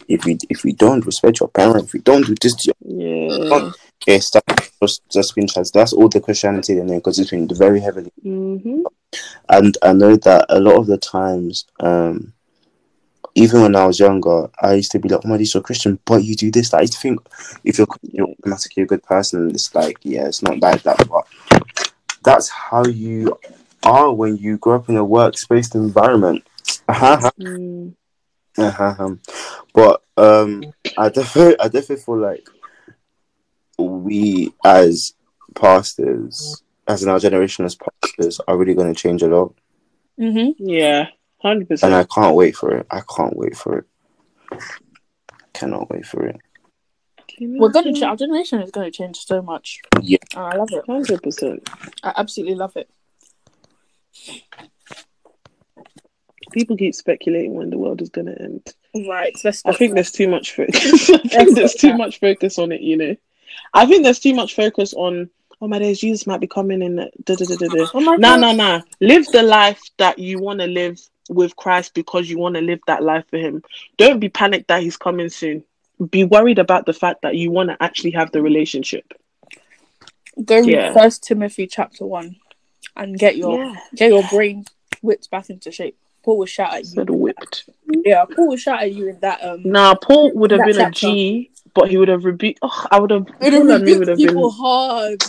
If 0.09 0.25
you 0.27 0.39
if 0.51 0.65
you 0.65 0.73
don't 0.73 1.05
respect 1.07 1.41
your 1.41 1.49
parents, 1.49 1.89
if 1.89 1.95
you 1.95 2.01
don't 2.01 2.27
do 2.27 2.35
this 2.41 2.55
to 2.57 2.73
your 2.73 3.45
Yeah. 3.49 3.71
yes, 4.07 4.31
that's 4.31 4.71
just 4.83 5.03
just 5.11 5.35
been 5.35 5.47
trans. 5.47 5.71
That's 5.71 5.93
all 5.93 6.09
the 6.09 6.21
Christianity 6.21 6.75
they 6.75 6.83
know 6.83 6.97
because 6.97 7.19
it's 7.19 7.31
been 7.31 7.49
very 7.49 7.81
heavily. 7.81 8.13
hmm 8.23 8.83
And 9.49 9.77
I 9.83 9.93
know 9.93 10.17
that 10.17 10.47
a 10.49 10.61
lot 10.61 10.77
of 10.77 10.87
the 10.87 10.99
times, 10.99 11.67
um, 11.81 12.33
even 13.35 13.63
when 13.63 13.77
I 13.77 13.87
was 13.87 14.01
younger, 14.01 14.49
I 14.61 14.75
used 14.75 14.93
to 14.93 14.99
be 14.99 15.09
like, 15.09 15.21
"Oh 15.25 15.29
my, 15.29 15.37
you're 15.37 15.63
Christian, 15.63 15.99
but 16.05 16.25
you 16.25 16.35
do 16.35 16.51
this." 16.51 16.71
That 16.71 16.79
I 16.79 16.83
used 16.83 16.95
to 16.95 16.99
think 17.01 17.21
if 17.65 17.79
you're 17.79 17.87
you're 18.13 18.29
automatically 18.29 18.83
a 18.83 18.87
good 18.87 19.03
person, 19.03 19.51
it's 19.51 19.75
like, 19.75 19.99
yeah, 20.03 20.27
it's 20.27 20.43
not 20.43 20.61
like 20.61 20.83
that, 20.85 21.07
but 21.09 21.27
that's 22.23 22.49
how 22.49 22.85
you 22.87 23.39
are 23.83 24.13
when 24.13 24.37
you 24.37 24.59
grow 24.59 24.77
up 24.77 24.89
in 24.89 24.97
a 24.97 25.05
workspace 25.05 25.75
environment. 25.75 26.47
Uh-huh. 26.89 27.31
Mm. 27.41 27.95
Uh-huh. 28.59 29.15
But 29.75 30.03
um, 30.17 30.65
I 30.97 31.09
definitely, 31.09 31.59
I 31.61 31.65
definitely 31.65 32.05
feel 32.05 32.19
like 32.19 32.49
we 33.79 34.53
as 34.65 35.15
pastors, 35.55 36.63
as 36.89 37.03
in 37.03 37.09
our 37.09 37.19
generation 37.19 37.65
as 37.65 37.77
pastors, 37.77 38.41
are 38.49 38.57
really 38.57 38.75
going 38.75 38.93
to 38.93 39.01
change 39.01 39.23
a 39.23 39.29
lot, 39.29 39.55
Mm-hmm. 40.19 40.67
Yeah. 40.67 41.09
Hundred 41.43 41.59
and 41.59 41.69
percent. 41.69 41.93
And 41.93 42.01
I 42.01 42.05
can't 42.05 42.35
wait 42.35 42.57
for 42.57 42.75
it. 42.75 42.87
I 42.91 43.03
can't 43.17 43.37
wait 43.37 43.57
for 43.57 43.79
it. 43.79 43.85
Cannot 45.53 45.91
wait 45.91 46.07
for 46.07 46.27
it. 46.27 46.41
We're 47.39 47.69
gonna 47.69 47.93
ch- 47.93 48.03
our 48.03 48.17
generation 48.17 48.61
is 48.63 48.71
gonna 48.71 48.91
change 48.91 49.19
so 49.19 49.43
much. 49.43 49.81
Yeah. 50.01 50.19
And 50.35 50.45
I 50.45 50.57
love 50.57 50.71
it. 50.73 50.85
Hundred 50.87 51.23
percent. 51.23 51.69
I 52.03 52.15
absolutely 52.17 52.55
love 52.55 52.77
it. 52.77 52.89
People 56.53 56.77
keep 56.77 56.95
speculating 56.95 57.55
when 57.55 57.71
the 57.71 57.79
world 57.79 58.01
is 58.01 58.09
gonna 58.09 58.35
end. 58.39 58.63
Right. 59.09 59.37
Let's 59.45 59.63
I 59.67 59.73
think 59.73 59.95
there's 59.95 60.13
too 60.13 60.29
much 60.29 60.55
focus. 60.55 61.11
I 61.11 61.19
think 61.19 61.55
there's 61.55 61.75
too 61.75 61.97
much 61.97 62.21
focus 62.21 62.59
on 62.59 62.73
it. 62.73 62.81
You 62.81 62.97
know, 62.97 63.17
I 63.75 63.85
think 63.87 64.05
there's 64.05 64.21
too 64.21 64.35
much 64.35 64.55
focus 64.55 64.95
on. 64.95 65.29
Oh 65.61 65.69
my 65.69 65.79
days, 65.79 66.01
Jesus 66.01 66.27
might 66.27 66.41
be 66.41 66.47
coming 66.47 66.83
in. 66.83 66.97
Da, 66.97 67.35
da, 67.35 67.45
da, 67.45 67.57
da, 67.57 67.69
da. 67.69 67.87
Oh 67.95 68.01
my 68.01 68.17
No, 68.17 68.39
God. 68.39 68.41
no, 68.41 68.53
no. 68.53 68.83
Live 69.01 69.27
the 69.33 69.43
life 69.43 69.81
that 69.97 70.19
you 70.19 70.39
want 70.39 70.61
to 70.61 70.67
live 70.67 71.01
with 71.31 71.57
Christ 71.57 71.95
because 71.95 72.29
you 72.29 72.39
want 72.39 72.55
to 72.57 72.61
live 72.61 72.81
that 72.87 73.03
life 73.03 73.25
for 73.31 73.39
Him. 73.39 73.63
Don't 73.97 74.21
be 74.21 74.29
panicked 74.29 74.69
that 74.69 74.83
He's 74.83 74.97
coming 74.99 75.29
soon. 75.31 75.65
Be 76.11 76.25
worried 76.25 76.59
about 76.59 76.85
the 76.85 76.93
fact 76.93 77.23
that 77.23 77.37
you 77.37 77.51
want 77.51 77.71
to 77.71 77.83
actually 77.83 78.11
have 78.13 78.31
the 78.33 78.43
relationship. 78.43 79.13
Go 80.45 80.59
read 80.59 80.69
Yeah. 80.69 80.93
First 80.93 81.25
Timothy 81.25 81.67
chapter 81.67 82.05
one, 82.05 82.37
and 82.97 83.19
get 83.19 83.37
your 83.37 83.59
Yeah, 83.65 83.75
get 83.95 84.11
your 84.11 84.25
brain 84.31 84.65
whipped 85.03 85.31
back 85.31 85.51
into 85.51 85.71
shape. 85.71 85.97
Paul 86.23 86.39
will 86.39 86.47
shout 86.47 86.73
at 86.75 86.81
you. 86.81 86.87
said 86.87 87.11
whipped. 87.11 87.69
Yeah, 88.05 88.25
Paul 88.25 88.49
will 88.49 88.57
shout 88.57 88.83
at 88.83 88.93
you 88.93 89.09
in 89.09 89.21
that. 89.21 89.43
Um, 89.45 89.63
Nah, 89.65 89.95
Paul 89.95 90.33
would 90.35 90.51
have 90.51 90.61
been 90.65 90.77
a 90.77 90.85
chapter. 90.91 90.93
G, 91.07 91.51
but 91.75 91.89
he 91.89 91.97
would 91.99 92.09
have 92.09 92.25
rebuked. 92.25 92.59
Oh, 92.63 92.87
I 92.91 92.99
would 92.99 93.11
have. 93.11 93.27
it 93.41 93.53
Paul 93.53 93.71
and 93.71 93.85
me 93.85 93.93
rebuked 93.93 93.99
would 94.01 94.09
have 94.09 94.19
people 94.19 94.51
been. 94.51 94.59
hard. 94.59 95.23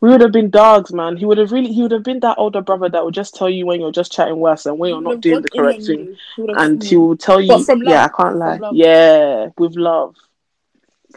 We 0.00 0.10
would 0.10 0.20
have 0.20 0.32
been 0.32 0.50
dogs, 0.50 0.92
man. 0.92 1.16
He 1.16 1.24
would 1.24 1.38
have 1.38 1.50
really. 1.50 1.72
He 1.72 1.80
would 1.80 1.92
have 1.92 2.02
been 2.02 2.20
that 2.20 2.36
older 2.36 2.60
brother 2.60 2.90
that 2.90 3.02
would 3.02 3.14
just 3.14 3.34
tell 3.34 3.48
you 3.48 3.64
when 3.64 3.80
you're 3.80 3.90
just 3.92 4.12
chatting 4.12 4.36
worse 4.36 4.66
and 4.66 4.78
when 4.78 4.90
you're 4.90 5.00
not 5.00 5.22
doing 5.22 5.40
the 5.40 5.48
correct 5.48 5.84
thing. 5.86 6.14
He 6.36 6.44
and 6.58 6.82
he 6.84 6.96
will 6.96 7.16
tell 7.16 7.40
you. 7.40 7.48
Love. 7.48 7.66
Yeah, 7.82 8.04
I 8.04 8.08
can't 8.22 8.36
lie. 8.36 8.60
Yeah, 8.74 9.48
with 9.56 9.76
love. 9.76 10.14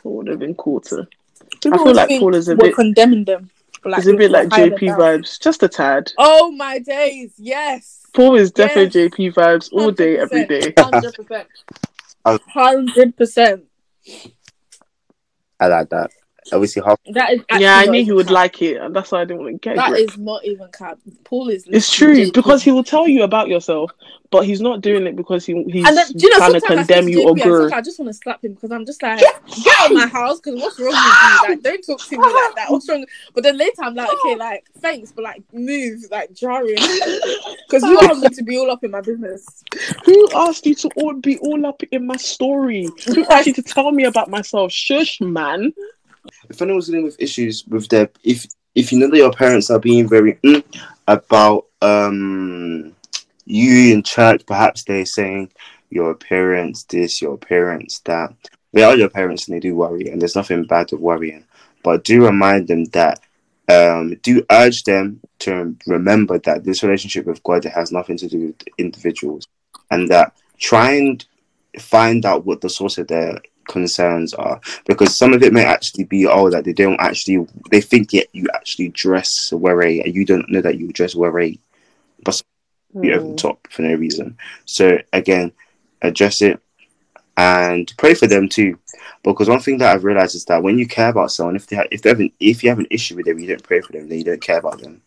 Paul 0.02 0.18
would 0.18 0.28
have 0.28 0.40
been 0.40 0.56
cool 0.56 0.80
to. 0.82 1.06
People 1.62 1.80
feel 1.84 1.96
like 1.96 2.08
Paul 2.08 2.34
is 2.36 2.48
a 2.48 2.52
we're 2.56 2.68
bit- 2.68 2.76
condemning 2.76 3.26
them. 3.26 3.50
Like, 3.88 4.00
it's 4.00 4.08
a 4.08 4.14
bit 4.16 4.32
like 4.32 4.50
JP 4.50 4.80
vibes, 4.98 5.40
just 5.40 5.64
a 5.64 5.68
tad. 5.70 6.12
Oh 6.18 6.52
my 6.52 6.80
days! 6.80 7.34
Yes. 7.38 8.04
Paul 8.14 8.36
is 8.36 8.52
definitely 8.52 9.02
Yes. 9.02 9.12
JP 9.12 9.34
vibes 9.34 9.70
all 9.72 9.92
day, 9.92 10.18
every 10.18 10.46
day. 10.46 10.74
Hundred 10.78 11.14
percent. 11.16 11.48
Hundred 12.26 13.18
percent. 13.18 13.64
I 15.60 15.68
like 15.68 15.90
that. 15.90 16.12
Obviously, 16.54 16.82
half 16.86 17.00
That 17.12 17.34
is 17.34 17.42
actually 17.50 17.64
Yeah, 17.64 17.78
I 17.78 17.86
knew 17.86 18.04
he 18.04 18.12
would 18.12 18.28
cap. 18.28 18.34
like 18.34 18.62
it, 18.62 18.78
and 18.78 18.96
that's 18.96 19.12
why 19.12 19.22
I 19.22 19.26
didn't 19.26 19.44
want 19.44 19.54
to 19.54 19.58
get 19.60 19.76
That 19.76 19.90
grip. 19.90 20.02
is 20.02 20.18
not 20.18 20.46
even 20.46 20.68
cap. 20.72 20.98
Paul 21.24 21.50
is. 21.50 21.66
It's 21.68 21.92
true 21.92 22.32
because 22.32 22.64
he 22.64 22.72
will 22.72 22.84
tell 22.84 23.08
you 23.08 23.24
about 23.24 23.48
yourself, 23.48 23.92
but 24.32 24.46
he's 24.46 24.62
not 24.62 24.82
doing 24.82 25.08
it 25.08 25.16
because 25.16 25.46
he, 25.46 25.64
he's 25.64 25.88
And 25.88 25.98
then, 25.98 26.08
you 26.16 26.30
know, 26.30 26.38
trying 26.38 26.54
to 26.54 26.62
condemn 26.62 27.10
you 27.10 27.20
JP 27.20 27.26
or 27.26 27.30
and 27.32 27.42
grow. 27.42 27.70
I 27.72 27.82
just 27.82 28.00
want 28.00 28.10
to 28.10 28.14
slap 28.14 28.44
him 28.44 28.54
because 28.54 28.72
I'm 28.72 28.86
just 28.86 29.02
like, 29.02 29.20
get 29.20 29.80
out 29.80 29.88
of 29.88 29.94
my 29.94 30.08
house 30.08 30.40
because 30.40 30.60
what's 30.62 30.80
wrong 30.80 30.90
with 30.90 30.96
you? 30.96 31.50
Like, 31.50 31.62
don't 31.62 31.86
talk 31.86 32.08
to 32.08 32.18
me 32.18 32.24
like 32.24 32.56
that. 32.56 32.66
What's 32.70 32.90
wrong? 32.90 33.06
But 33.34 33.44
then 33.44 33.58
later 33.58 33.84
I'm 33.84 33.96
like, 33.96 34.10
okay, 34.20 34.36
like, 34.36 34.66
thanks, 34.80 35.12
but 35.12 35.24
like, 35.24 35.44
move, 35.54 36.02
like, 36.12 36.34
jarring. 36.34 36.78
Because 37.70 37.84
you 37.84 37.96
want 37.96 38.20
me 38.20 38.30
to 38.30 38.44
be 38.44 38.58
all 38.58 38.72
up 38.72 38.84
in 38.86 38.92
my 38.92 39.02
business. 39.02 39.64
Who 40.06 40.30
asked 40.34 40.66
you 40.66 40.74
to 40.76 40.90
all 40.96 41.14
be 41.16 41.38
all 41.40 41.66
up 41.66 41.84
in 41.92 42.08
my 42.08 42.16
story? 42.16 42.88
Who 43.08 43.26
asked 43.30 43.48
you 43.48 43.54
to 43.56 43.62
tell 43.62 43.92
me 43.92 44.06
about 44.06 44.30
myself? 44.30 44.72
Shush, 44.72 45.20
man. 45.20 45.74
If 46.50 46.62
anyone's 46.62 46.88
dealing 46.88 47.04
with 47.04 47.20
issues 47.20 47.66
with 47.68 47.88
their 47.90 48.10
if 48.24 48.46
if 48.76 48.92
you 48.92 49.00
know 49.00 49.10
that 49.10 49.18
your 49.18 49.34
parents 49.34 49.70
are 49.70 49.80
being 49.80 50.08
very 50.08 50.34
mm, 50.44 50.64
about 51.08 51.66
um 51.82 52.94
you 53.46 53.94
in 53.94 54.04
church 54.04 54.46
perhaps 54.46 54.84
they're 54.84 55.06
saying 55.06 55.50
your 55.90 56.14
parents 56.16 56.84
this 56.84 57.22
your 57.22 57.38
parents 57.38 58.00
that. 58.00 58.34
They 58.74 58.84
are 58.84 58.96
your 58.98 59.10
parents 59.10 59.48
and 59.48 59.56
they 59.56 59.60
do 59.62 59.76
worry 59.76 60.10
and 60.10 60.22
there's 60.22 60.36
nothing 60.36 60.64
bad 60.66 60.92
with 60.92 61.02
worrying 61.02 61.46
but 61.84 62.04
do 62.04 62.26
remind 62.26 62.68
them 62.68 62.84
that 62.86 63.20
um 63.70 64.16
do 64.22 64.46
urge 64.52 64.84
them 64.84 65.20
to 65.40 65.76
remember 65.88 66.38
that 66.40 66.64
this 66.64 66.84
relationship 66.84 67.26
with 67.26 67.42
god 67.44 67.64
has 67.64 67.92
nothing 67.92 68.18
to 68.18 68.28
do 68.28 68.48
with 68.48 68.64
individuals 68.78 69.48
and 69.90 70.10
that 70.10 70.34
try 70.60 70.92
and 70.94 71.26
find 71.80 72.26
out 72.26 72.46
what 72.46 72.62
the 72.62 72.70
source 72.70 72.98
of 72.98 73.08
their 73.08 73.40
concerns 73.68 74.34
are 74.34 74.60
because 74.86 75.16
some 75.16 75.34
of 75.34 75.44
it 75.44 75.54
may 75.54 75.66
actually 75.66 76.04
be 76.06 76.26
oh 76.26 76.50
that 76.50 76.66
they 76.66 76.74
don't 76.74 77.00
actually 77.00 77.46
they 77.72 77.82
think 77.82 78.14
yet 78.14 78.28
you 78.34 78.48
actually 78.54 78.90
dress 78.90 79.52
were 79.54 79.82
and 79.82 80.16
you 80.16 80.26
don't 80.26 80.50
know 80.50 80.62
that 80.62 80.78
you 80.78 80.92
dress 80.92 81.16
were 81.16 81.32
but 82.24 82.42
be 83.02 83.12
over 83.14 83.26
the 83.26 83.34
Mm. 83.34 83.36
top 83.36 83.68
for 83.70 83.84
no 83.84 83.94
reason. 83.96 84.38
So 84.66 84.98
again, 85.14 85.54
address 86.02 86.42
it 86.42 86.62
and 87.38 87.92
pray 87.98 88.14
for 88.14 88.28
them 88.28 88.50
too. 88.50 88.78
Because 89.24 89.50
one 89.50 89.60
thing 89.60 89.78
that 89.80 89.94
I've 89.94 90.04
realized 90.04 90.36
is 90.36 90.46
that 90.46 90.64
when 90.64 90.78
you 90.78 90.88
care 90.88 91.10
about 91.10 91.32
someone, 91.32 91.56
if 91.56 91.68
they 91.68 91.78
ha- 91.78 91.88
if 91.92 92.02
they 92.02 92.10
have 92.10 92.20
an 92.20 92.32
if 92.40 92.64
you 92.64 92.70
have 92.70 92.80
an 92.80 92.88
issue 92.90 93.16
with 93.16 93.26
them, 93.26 93.40
you 93.40 93.48
don't 93.48 93.64
pray 93.64 93.82
for 93.82 93.92
them, 93.94 94.08
then 94.10 94.20
you 94.20 94.24
don't 94.24 94.42
care 94.42 94.60
about 94.60 94.80
them. 94.82 95.02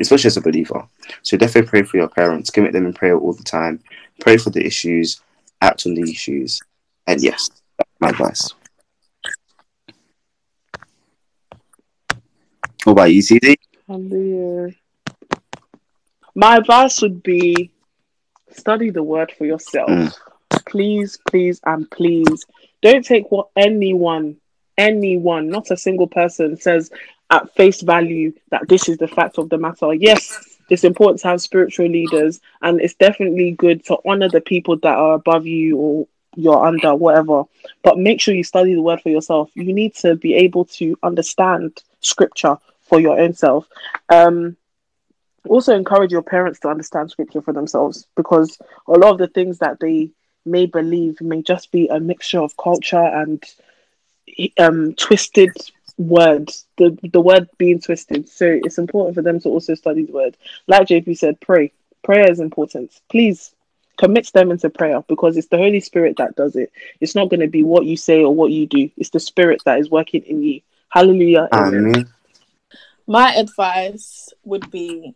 Especially 0.00 0.28
as 0.28 0.36
a 0.36 0.42
believer. 0.42 0.86
So 1.22 1.36
definitely 1.36 1.68
pray 1.68 1.82
for 1.82 1.96
your 1.98 2.08
parents, 2.08 2.50
commit 2.50 2.72
them 2.72 2.86
in 2.86 2.92
prayer 2.94 3.18
all 3.18 3.32
the 3.32 3.42
time, 3.44 3.80
pray 4.20 4.36
for 4.38 4.50
the 4.50 4.64
issues, 4.64 5.20
act 5.60 5.86
on 5.86 5.94
the 5.94 6.10
issues. 6.10 6.60
And 7.06 7.22
yes, 7.22 7.50
my 8.00 8.08
advice. 8.10 8.54
What 12.84 12.92
about 12.92 13.10
you? 13.12 14.72
My 16.34 16.56
advice 16.56 17.02
would 17.02 17.22
be 17.22 17.70
study 18.52 18.90
the 18.90 19.02
word 19.02 19.32
for 19.36 19.44
yourself. 19.44 19.90
Mm. 19.90 20.14
Please, 20.66 21.18
please, 21.28 21.60
and 21.64 21.90
please 21.90 22.46
don't 22.82 23.04
take 23.04 23.30
what 23.30 23.48
anyone, 23.56 24.36
anyone, 24.78 25.48
not 25.48 25.70
a 25.70 25.76
single 25.76 26.06
person 26.06 26.56
says 26.56 26.90
at 27.30 27.54
face 27.54 27.82
value 27.82 28.32
that 28.50 28.68
this 28.68 28.88
is 28.88 28.98
the 28.98 29.08
fact 29.08 29.38
of 29.38 29.48
the 29.50 29.58
matter. 29.58 29.92
Yes, 29.94 30.58
it's 30.70 30.84
important 30.84 31.20
to 31.20 31.28
have 31.28 31.40
spiritual 31.40 31.88
leaders, 31.88 32.40
and 32.62 32.80
it's 32.80 32.94
definitely 32.94 33.52
good 33.52 33.84
to 33.86 33.98
honor 34.06 34.28
the 34.28 34.40
people 34.40 34.76
that 34.78 34.96
are 34.96 35.14
above 35.14 35.46
you 35.46 35.76
or 35.76 36.08
you're 36.36 36.64
under, 36.64 36.94
whatever. 36.94 37.44
But 37.82 37.98
make 37.98 38.20
sure 38.20 38.34
you 38.34 38.44
study 38.44 38.74
the 38.74 38.82
word 38.82 39.00
for 39.00 39.10
yourself. 39.10 39.50
You 39.54 39.72
need 39.72 39.94
to 39.96 40.16
be 40.16 40.34
able 40.34 40.64
to 40.66 40.96
understand 41.02 41.82
scripture 42.00 42.56
for 42.82 43.00
your 43.00 43.18
own 43.18 43.34
self. 43.34 43.68
Um, 44.08 44.56
also 45.48 45.74
encourage 45.74 46.12
your 46.12 46.22
parents 46.22 46.60
to 46.60 46.68
understand 46.68 47.10
scripture 47.10 47.40
for 47.40 47.52
themselves 47.52 48.06
because 48.16 48.58
a 48.86 48.92
lot 48.92 49.12
of 49.12 49.18
the 49.18 49.28
things 49.28 49.58
that 49.58 49.80
they 49.80 50.10
may 50.44 50.66
believe 50.66 51.20
may 51.20 51.42
just 51.42 51.70
be 51.70 51.88
a 51.88 52.00
mixture 52.00 52.40
of 52.40 52.56
culture 52.56 52.98
and 52.98 53.42
um, 54.58 54.94
twisted 54.94 55.50
words 55.98 56.66
the 56.78 56.96
the 57.12 57.20
word 57.20 57.48
being 57.58 57.78
twisted 57.78 58.26
so 58.26 58.46
it's 58.64 58.78
important 58.78 59.14
for 59.14 59.20
them 59.20 59.38
to 59.38 59.50
also 59.50 59.74
study 59.74 60.04
the 60.06 60.12
word 60.12 60.34
like 60.66 60.88
jp 60.88 61.16
said 61.16 61.38
pray 61.40 61.70
prayer 62.02 62.30
is 62.30 62.40
important 62.40 62.90
please 63.10 63.54
commit 64.00 64.32
them 64.32 64.50
into 64.50 64.70
prayer 64.70 65.02
because 65.08 65.36
it's 65.36 65.48
the 65.48 65.58
holy 65.58 65.78
spirit 65.78 66.16
that 66.16 66.34
does 66.34 66.56
it. 66.56 66.72
It's 67.00 67.14
not 67.14 67.28
going 67.28 67.40
to 67.40 67.48
be 67.48 67.62
what 67.62 67.84
you 67.84 67.98
say 67.98 68.24
or 68.24 68.34
what 68.34 68.50
you 68.50 68.66
do. 68.66 68.90
It's 68.96 69.10
the 69.10 69.20
spirit 69.20 69.60
that 69.66 69.78
is 69.78 69.90
working 69.90 70.22
in 70.22 70.42
you. 70.42 70.62
Hallelujah. 70.88 71.48
Amen. 71.52 71.86
Amen. 71.86 72.08
My 73.06 73.34
advice 73.34 74.30
would 74.42 74.70
be 74.70 75.14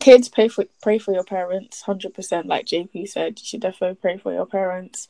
kids 0.00 0.28
pray 0.28 0.48
for 0.48 0.64
pray 0.82 0.98
for 0.98 1.12
your 1.12 1.24
parents 1.24 1.82
100% 1.84 2.44
like 2.44 2.66
jp 2.66 3.08
said 3.08 3.36
you 3.36 3.44
should 3.44 3.60
definitely 3.60 3.96
pray 3.96 4.16
for 4.16 4.32
your 4.32 4.46
parents. 4.46 5.08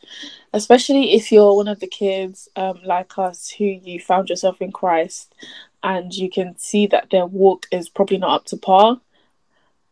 Especially 0.53 1.13
if 1.15 1.33
you're 1.33 1.57
one 1.57 1.69
of 1.69 1.81
the 1.81 1.87
kids 1.87 2.49
um, 2.57 2.81
like 2.85 3.19
us 3.19 3.51
who 3.51 3.65
you 3.65 4.01
found 4.01 4.29
yourself 4.29 4.63
in 4.63 4.73
christ 4.73 5.35
and 5.83 6.15
you 6.15 6.31
can 6.31 6.57
see 6.59 6.87
that 6.87 7.11
their 7.11 7.27
walk 7.27 7.67
is 7.73 7.89
probably 7.89 8.19
not 8.19 8.35
up 8.41 8.45
to 8.47 8.57
par. 8.57 9.01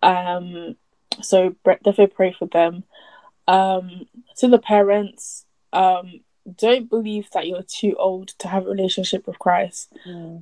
Um, 0.02 0.76
so 1.22 1.54
definitely 1.64 2.08
pray 2.08 2.36
for 2.38 2.46
them. 2.46 2.84
Um, 3.48 4.06
to 4.38 4.48
the 4.48 4.58
parents 4.58 5.44
um, 5.72 6.20
don't 6.54 6.88
believe 6.88 7.28
that 7.32 7.46
you're 7.46 7.62
too 7.62 7.94
old 7.98 8.28
to 8.38 8.48
have 8.48 8.66
a 8.66 8.70
relationship 8.70 9.26
with 9.26 9.38
christ. 9.38 9.92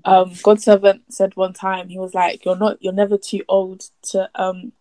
Um 0.04 0.32
God's 0.42 0.64
servant 0.64 1.02
said 1.12 1.34
one 1.36 1.52
time 1.52 1.88
he 1.88 1.98
was 1.98 2.14
like 2.14 2.44
you're 2.44 2.56
not 2.56 2.82
you're 2.82 2.92
never 2.92 3.16
too 3.16 3.42
old 3.48 3.88
to 4.10 4.28
um 4.34 4.72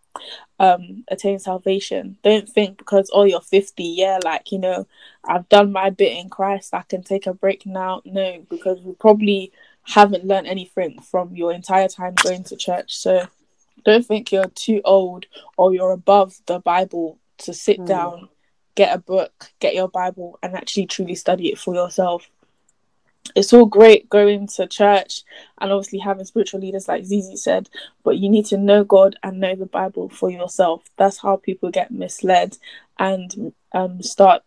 um 0.60 1.04
attain 1.08 1.40
salvation. 1.40 2.18
Don't 2.24 2.48
think 2.50 2.78
because 2.78 3.10
oh 3.14 3.24
you're 3.24 3.42
50 3.42 3.84
yeah 3.84 4.20
like 4.24 4.52
you 4.52 4.60
know 4.60 4.86
I've 5.24 5.48
done 5.50 5.72
my 5.72 5.90
bit 5.90 6.18
in 6.18 6.30
Christ 6.30 6.74
I 6.74 6.82
can 6.82 7.04
take 7.04 7.26
a 7.26 7.34
break 7.34 7.66
now. 7.66 8.02
No 8.06 8.46
because 8.50 8.80
you 8.84 8.96
probably 9.00 9.52
haven't 9.84 10.26
learned 10.26 10.48
anything 10.48 11.00
from 11.02 11.36
your 11.36 11.54
entire 11.54 11.88
time 11.88 12.16
going 12.16 12.44
to 12.46 12.56
church. 12.56 12.96
So 12.98 13.28
don't 13.84 14.06
think 14.06 14.32
you're 14.32 14.48
too 14.50 14.82
old 14.86 15.26
or 15.58 15.74
you're 15.74 15.92
above 15.92 16.36
the 16.46 16.60
Bible 16.60 17.20
to 17.40 17.54
sit 17.54 17.80
Mm. 17.80 17.88
down 17.88 18.30
get 18.76 18.94
a 18.96 18.98
book 18.98 19.52
get 19.60 19.76
your 19.76 19.88
Bible 19.88 20.40
and 20.42 20.56
actually 20.56 20.86
truly 20.88 21.16
study 21.16 21.50
it 21.52 21.58
for 21.60 21.74
yourself 21.76 22.30
it's 23.36 23.54
all 23.54 23.66
great 23.66 24.10
going 24.10 24.48
to 24.48 24.68
church 24.68 25.22
and 25.60 25.72
obviously 25.72 26.00
having 26.00 26.26
spiritual 26.26 26.60
leaders 26.60 26.88
like 26.88 27.06
Zizi 27.06 27.38
said, 27.38 27.70
but 28.04 28.18
you 28.18 28.30
need 28.30 28.46
to 28.48 28.58
know 28.58 28.84
God 28.84 29.16
and 29.24 29.40
know 29.40 29.56
the 29.56 29.66
Bible 29.66 30.10
for 30.10 30.30
yourself. 30.30 30.84
That's 30.98 31.20
how 31.20 31.38
people 31.38 31.72
get 31.72 31.90
misled 31.90 32.58
and 33.00 33.54
um 33.72 34.02
start 34.04 34.44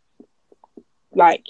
like 1.12 1.46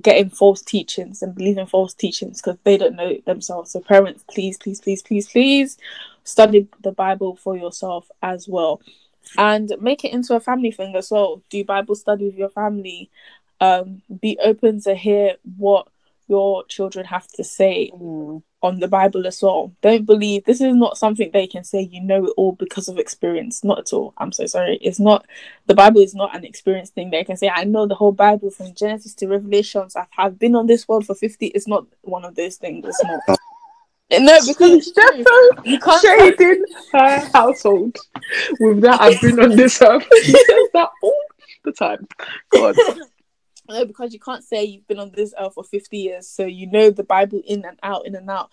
getting 0.00 0.30
false 0.30 0.62
teachings 0.62 1.22
and 1.22 1.34
believing 1.34 1.66
false 1.66 1.94
teachings 1.94 2.40
because 2.40 2.58
they 2.62 2.76
don't 2.76 2.94
know 2.94 3.16
themselves. 3.26 3.72
So 3.72 3.80
parents, 3.80 4.24
please, 4.30 4.56
please, 4.56 4.80
please, 4.80 5.02
please, 5.02 5.28
please 5.28 5.78
study 6.24 6.68
the 6.82 6.92
Bible 6.92 7.36
for 7.36 7.56
yourself 7.56 8.10
as 8.22 8.48
well. 8.48 8.80
And 9.36 9.72
make 9.80 10.04
it 10.04 10.12
into 10.12 10.34
a 10.34 10.40
family 10.40 10.70
thing 10.70 10.96
as 10.96 11.10
well. 11.10 11.42
Do 11.50 11.64
Bible 11.64 11.94
study 11.94 12.26
with 12.26 12.36
your 12.36 12.48
family. 12.48 13.10
Um, 13.60 14.02
be 14.20 14.38
open 14.42 14.80
to 14.82 14.94
hear 14.94 15.36
what 15.58 15.88
your 16.28 16.64
children 16.66 17.04
have 17.06 17.26
to 17.32 17.44
say 17.44 17.90
Mm. 17.92 18.42
on 18.62 18.78
the 18.78 18.88
Bible 18.88 19.26
as 19.26 19.42
well. 19.42 19.72
Don't 19.80 20.04
believe 20.04 20.44
this 20.44 20.60
is 20.60 20.74
not 20.74 20.98
something 20.98 21.30
they 21.32 21.46
can 21.46 21.64
say 21.64 21.80
you 21.80 22.00
know 22.00 22.26
it 22.26 22.34
all 22.36 22.52
because 22.52 22.88
of 22.88 22.98
experience. 22.98 23.64
Not 23.64 23.78
at 23.78 23.92
all. 23.92 24.12
I'm 24.18 24.32
so 24.32 24.46
sorry. 24.46 24.78
It's 24.82 25.00
not 25.00 25.26
the 25.66 25.74
Bible 25.74 26.00
is 26.02 26.14
not 26.14 26.36
an 26.36 26.44
experience 26.44 26.90
thing. 26.90 27.10
They 27.10 27.24
can 27.24 27.36
say 27.36 27.48
I 27.48 27.64
know 27.64 27.86
the 27.86 27.94
whole 27.94 28.12
Bible 28.12 28.50
from 28.50 28.74
Genesis 28.74 29.14
to 29.14 29.28
Revelations. 29.28 29.96
I've, 29.96 30.06
I've 30.18 30.38
been 30.38 30.54
on 30.54 30.66
this 30.66 30.86
world 30.86 31.06
for 31.06 31.14
50. 31.14 31.46
It's 31.46 31.66
not 31.66 31.86
one 32.02 32.24
of 32.24 32.34
those 32.34 32.56
things. 32.56 32.84
It's 32.86 33.02
not. 33.04 33.38
No, 34.12 34.38
because 34.46 34.92
true. 34.92 35.50
You 35.64 35.78
can't 35.78 36.02
shading 36.02 36.64
her 36.92 37.30
household 37.32 37.96
with 38.58 38.80
that 38.80 39.00
I've 39.00 39.20
been 39.20 39.38
on 39.38 39.56
this 39.56 39.80
earth. 39.80 40.06
Says 40.22 40.68
that 40.74 40.88
all 41.02 41.22
the 41.64 41.72
time. 41.72 42.06
God. 42.50 42.76
No, 43.68 43.84
because 43.84 44.12
you 44.12 44.18
can't 44.18 44.42
say 44.42 44.64
you've 44.64 44.88
been 44.88 44.98
on 44.98 45.12
this 45.12 45.32
earth 45.38 45.54
for 45.54 45.62
50 45.62 45.96
years, 45.96 46.26
so 46.26 46.44
you 46.44 46.66
know 46.66 46.90
the 46.90 47.04
Bible 47.04 47.40
in 47.46 47.64
and 47.64 47.78
out, 47.84 48.04
in 48.04 48.16
and 48.16 48.28
out. 48.28 48.50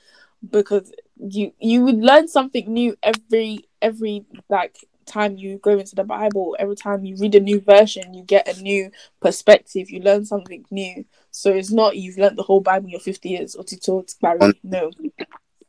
Because 0.47 0.91
you 1.17 1.53
you 1.59 1.81
would 1.85 1.97
learn 1.97 2.27
something 2.27 2.71
new 2.71 2.95
every 3.01 3.65
every 3.81 4.25
like 4.47 4.77
time 5.07 5.37
you 5.37 5.57
go 5.57 5.79
into 5.79 5.95
the 5.95 6.03
Bible. 6.03 6.55
Every 6.59 6.75
time 6.75 7.03
you 7.03 7.15
read 7.17 7.33
a 7.33 7.39
new 7.39 7.59
version, 7.59 8.13
you 8.13 8.21
get 8.23 8.47
a 8.47 8.61
new 8.61 8.91
perspective. 9.19 9.89
You 9.89 10.01
learn 10.01 10.25
something 10.25 10.65
new. 10.69 11.05
So 11.31 11.51
it's 11.51 11.71
not 11.71 11.97
you've 11.97 12.19
learned 12.19 12.37
the 12.37 12.43
whole 12.43 12.61
Bible 12.61 12.85
in 12.85 12.91
your 12.91 12.99
50 12.99 13.29
years 13.29 13.55
or 13.55 13.63
to 13.63 14.05
Barry. 14.21 14.53
No. 14.63 14.91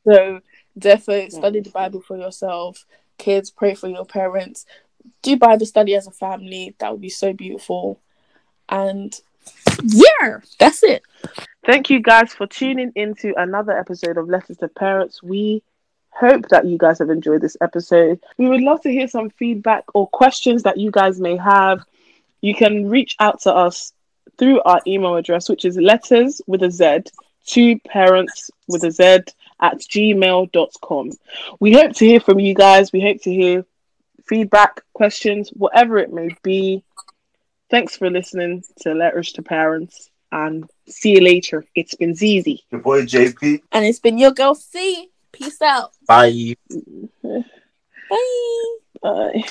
So 0.08 0.40
therefore 0.74 1.28
study 1.30 1.60
the 1.60 1.70
Bible 1.70 2.00
for 2.00 2.16
yourself. 2.16 2.86
Kids, 3.18 3.50
pray 3.50 3.74
for 3.74 3.88
your 3.88 4.06
parents. 4.06 4.64
Do 5.22 5.36
Bible 5.36 5.66
study 5.66 5.94
as 5.94 6.06
a 6.06 6.12
family. 6.12 6.74
That 6.78 6.92
would 6.92 7.00
be 7.00 7.08
so 7.08 7.32
beautiful. 7.32 8.00
And 8.68 9.14
yeah, 9.82 10.38
that's 10.58 10.82
it. 10.82 11.02
Thank 11.66 11.90
you 11.90 12.00
guys 12.00 12.32
for 12.32 12.46
tuning 12.46 12.92
into 12.94 13.34
another 13.36 13.76
episode 13.76 14.16
of 14.16 14.28
Letters 14.28 14.58
to 14.58 14.68
Parents. 14.68 15.22
We 15.22 15.62
hope 16.10 16.48
that 16.48 16.66
you 16.66 16.78
guys 16.78 16.98
have 16.98 17.10
enjoyed 17.10 17.42
this 17.42 17.56
episode. 17.60 18.20
We 18.38 18.48
would 18.48 18.62
love 18.62 18.80
to 18.82 18.90
hear 18.90 19.08
some 19.08 19.30
feedback 19.30 19.84
or 19.94 20.08
questions 20.08 20.62
that 20.62 20.78
you 20.78 20.90
guys 20.90 21.20
may 21.20 21.36
have. 21.36 21.84
You 22.40 22.54
can 22.54 22.88
reach 22.88 23.16
out 23.20 23.42
to 23.42 23.54
us 23.54 23.92
through 24.38 24.62
our 24.62 24.80
email 24.86 25.16
address, 25.16 25.48
which 25.48 25.64
is 25.64 25.76
letters 25.76 26.40
with 26.46 26.62
a 26.62 26.70
Z 26.70 27.10
to 27.46 27.78
parents 27.80 28.50
with 28.68 28.84
a 28.84 28.90
Z 28.90 29.32
at 29.60 29.78
gmail.com. 29.78 31.12
We 31.60 31.72
hope 31.72 31.92
to 31.94 32.06
hear 32.06 32.20
from 32.20 32.40
you 32.40 32.54
guys. 32.54 32.92
We 32.92 33.00
hope 33.00 33.22
to 33.22 33.32
hear 33.32 33.64
feedback, 34.26 34.82
questions, 34.92 35.50
whatever 35.50 35.98
it 35.98 36.12
may 36.12 36.30
be. 36.42 36.84
Thanks 37.70 37.96
for 37.96 38.10
listening 38.10 38.64
to 38.80 38.94
Letters 38.94 39.32
to 39.32 39.42
Parents 39.42 40.10
and 40.32 40.68
see 40.86 41.12
you 41.12 41.20
later. 41.20 41.64
It's 41.74 41.94
been 41.94 42.14
Zizi. 42.14 42.64
Your 42.70 42.80
boy 42.80 43.02
JP. 43.02 43.62
And 43.72 43.84
it's 43.84 44.00
been 44.00 44.18
your 44.18 44.32
girl 44.32 44.54
C. 44.54 45.10
Peace 45.32 45.60
out. 45.62 45.92
Bye. 46.06 46.56
Bye. 47.22 47.44
Bye. 49.02 49.44